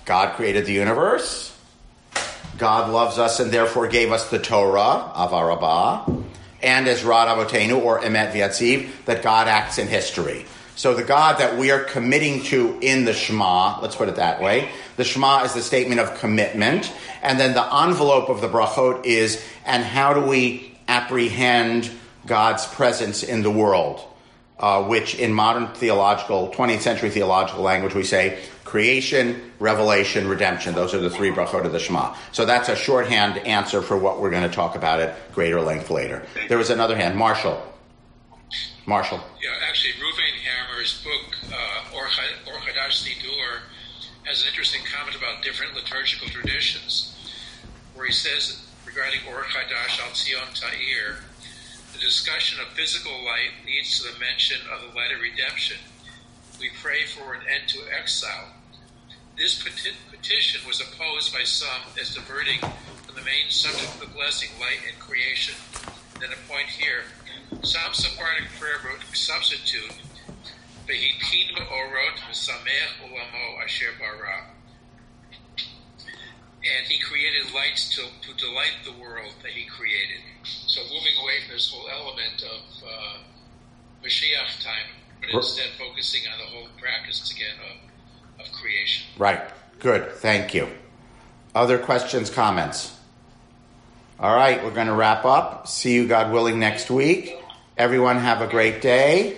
God 0.06 0.36
created 0.36 0.66
the 0.66 0.74
universe, 0.74 1.56
God 2.58 2.92
loves 2.92 3.18
us 3.18 3.40
and 3.40 3.52
therefore 3.52 3.88
gave 3.88 4.12
us 4.12 4.30
the 4.30 4.38
Torah, 4.38 5.12
Ahavah 5.16 5.48
Rabbah, 5.48 6.12
and 6.62 6.88
Ezrat 6.88 7.28
Avoteinu, 7.28 7.82
or 7.82 8.02
Emet 8.02 8.34
V'yatziv, 8.34 8.90
that 9.06 9.24
God 9.24 9.48
acts 9.48 9.78
in 9.78 9.88
history. 9.88 10.46
So 10.80 10.94
the 10.94 11.04
God 11.04 11.40
that 11.40 11.58
we 11.58 11.72
are 11.72 11.84
committing 11.84 12.42
to 12.44 12.80
in 12.80 13.04
the 13.04 13.12
Shema, 13.12 13.82
let's 13.82 13.98
put 13.98 14.08
it 14.08 14.16
that 14.16 14.42
way, 14.42 14.70
the 14.96 15.04
Shema 15.04 15.44
is 15.44 15.54
the 15.54 15.62
statement 15.62 16.00
of 16.00 16.18
commitment, 16.18 16.94
and 17.22 17.38
then 17.38 17.54
the 17.54 17.66
envelope 17.84 18.30
of 18.30 18.40
the 18.40 18.48
brachot 18.48 19.06
is, 19.06 19.44
and 19.66 19.84
how 19.84 20.14
do 20.14 20.22
we 20.22 20.80
apprehend 20.88 21.92
God's 22.26 22.66
presence 22.66 23.24
in 23.24 23.42
the 23.42 23.52
world? 23.52 24.00
Uh, 24.58 24.82
which 24.84 25.16
in 25.16 25.34
modern 25.34 25.68
theological, 25.74 26.50
20th 26.52 26.80
century 26.80 27.10
theological 27.10 27.62
language, 27.62 27.94
we 27.94 28.04
say 28.04 28.40
creation, 28.64 29.52
revelation, 29.60 30.30
redemption. 30.30 30.74
Those 30.76 30.94
are 30.94 31.02
the 31.02 31.10
three 31.10 31.32
brachot 31.32 31.66
of 31.66 31.74
the 31.74 31.80
Shema. 31.80 32.16
So 32.32 32.46
that's 32.46 32.70
a 32.70 32.78
shorthand 32.78 33.38
answer 33.40 33.82
for 33.82 33.98
what 33.98 34.22
we're 34.22 34.32
going 34.32 34.50
to 34.50 34.56
talk 34.56 34.78
about 34.78 35.02
at 35.02 35.34
greater 35.34 35.60
length 35.60 35.90
later. 35.90 36.26
There 36.48 36.58
was 36.58 36.70
another 36.70 36.96
hand, 36.96 37.18
Marshall. 37.18 37.62
Marshall. 38.86 39.20
Yeah, 39.42 39.50
actually, 39.68 39.92
Hammer's 40.80 41.04
book, 41.04 41.36
uh, 41.52 41.98
Or 41.98 42.06
Chadash 42.08 43.04
Sidur, 43.04 43.68
has 44.24 44.44
an 44.44 44.48
interesting 44.48 44.80
comment 44.86 45.14
about 45.14 45.44
different 45.44 45.76
liturgical 45.76 46.30
traditions, 46.30 47.18
where 47.96 48.06
he 48.06 48.14
says 48.14 48.66
regarding 48.86 49.20
Or 49.28 49.44
Chadash 49.44 50.00
Al 50.00 50.12
Tzion 50.12 50.54
Ta'ir, 50.54 51.18
the 51.92 52.00
discussion 52.00 52.62
of 52.62 52.68
physical 52.70 53.12
light 53.26 53.52
leads 53.66 54.00
to 54.00 54.14
the 54.14 54.20
mention 54.20 54.56
of 54.72 54.80
the 54.80 54.96
light 54.96 55.12
of 55.14 55.20
redemption. 55.20 55.76
We 56.62 56.70
pray 56.82 57.04
for 57.04 57.34
an 57.34 57.42
end 57.42 57.68
to 57.70 57.80
exile. 58.00 58.48
This 59.38 59.62
petition 59.62 60.62
was 60.66 60.80
opposed 60.80 61.34
by 61.34 61.44
some 61.44 61.92
as 62.00 62.16
diverting 62.16 62.60
from 63.04 63.16
the 63.16 63.24
main 63.24 63.50
subject 63.50 63.96
of 63.96 64.00
the 64.00 64.16
blessing, 64.16 64.50
light 64.62 64.80
and 64.88 64.98
creation. 64.98 65.56
Then 66.22 66.30
a 66.32 66.50
point 66.50 66.68
here 66.68 67.04
some 67.64 67.94
Sephardic 67.94 68.48
prayer 68.60 68.80
book 68.82 69.04
substitute 69.14 69.92
Vehikin 70.90 71.56
Orot 71.70 72.18
V'Samech 72.28 72.98
Olamo 73.04 73.64
Asher 73.64 73.92
Bara. 74.00 74.48
And 75.58 76.88
he 76.88 77.00
created 77.00 77.54
lights 77.54 77.96
to, 77.96 78.02
to 78.02 78.36
delight 78.38 78.74
the 78.84 78.94
world 78.94 79.34
that 79.44 79.52
he 79.52 79.66
created. 79.68 80.22
So 80.44 80.82
moving 80.82 81.14
away 81.22 81.42
from 81.46 81.54
this 81.54 81.72
whole 81.72 81.88
element 81.90 82.44
of 82.44 82.84
uh, 82.84 83.18
Mashiach 84.04 84.64
time, 84.64 84.90
but 85.22 85.30
instead 85.32 85.70
focusing 85.78 86.22
on 86.34 86.40
the 86.40 86.46
whole 86.46 86.68
practice 86.80 87.32
again 87.32 87.56
of, 87.70 88.46
of 88.46 88.52
creation. 88.54 89.06
Right. 89.18 89.42
Good. 89.80 90.12
Thank 90.14 90.54
you. 90.54 90.68
Other 91.54 91.78
questions, 91.78 92.30
comments? 92.30 92.96
All 94.20 94.36
right, 94.36 94.62
we're 94.64 94.74
going 94.74 94.88
to 94.88 94.94
wrap 94.94 95.24
up. 95.24 95.68
See 95.68 95.94
you, 95.94 96.08
God 96.08 96.34
willing, 96.34 96.60
next 96.60 96.92
week. 96.92 97.38
Everyone 97.78 98.18
have 98.18 98.42
a 98.42 98.48
great 98.48 98.82
day. 98.82 99.38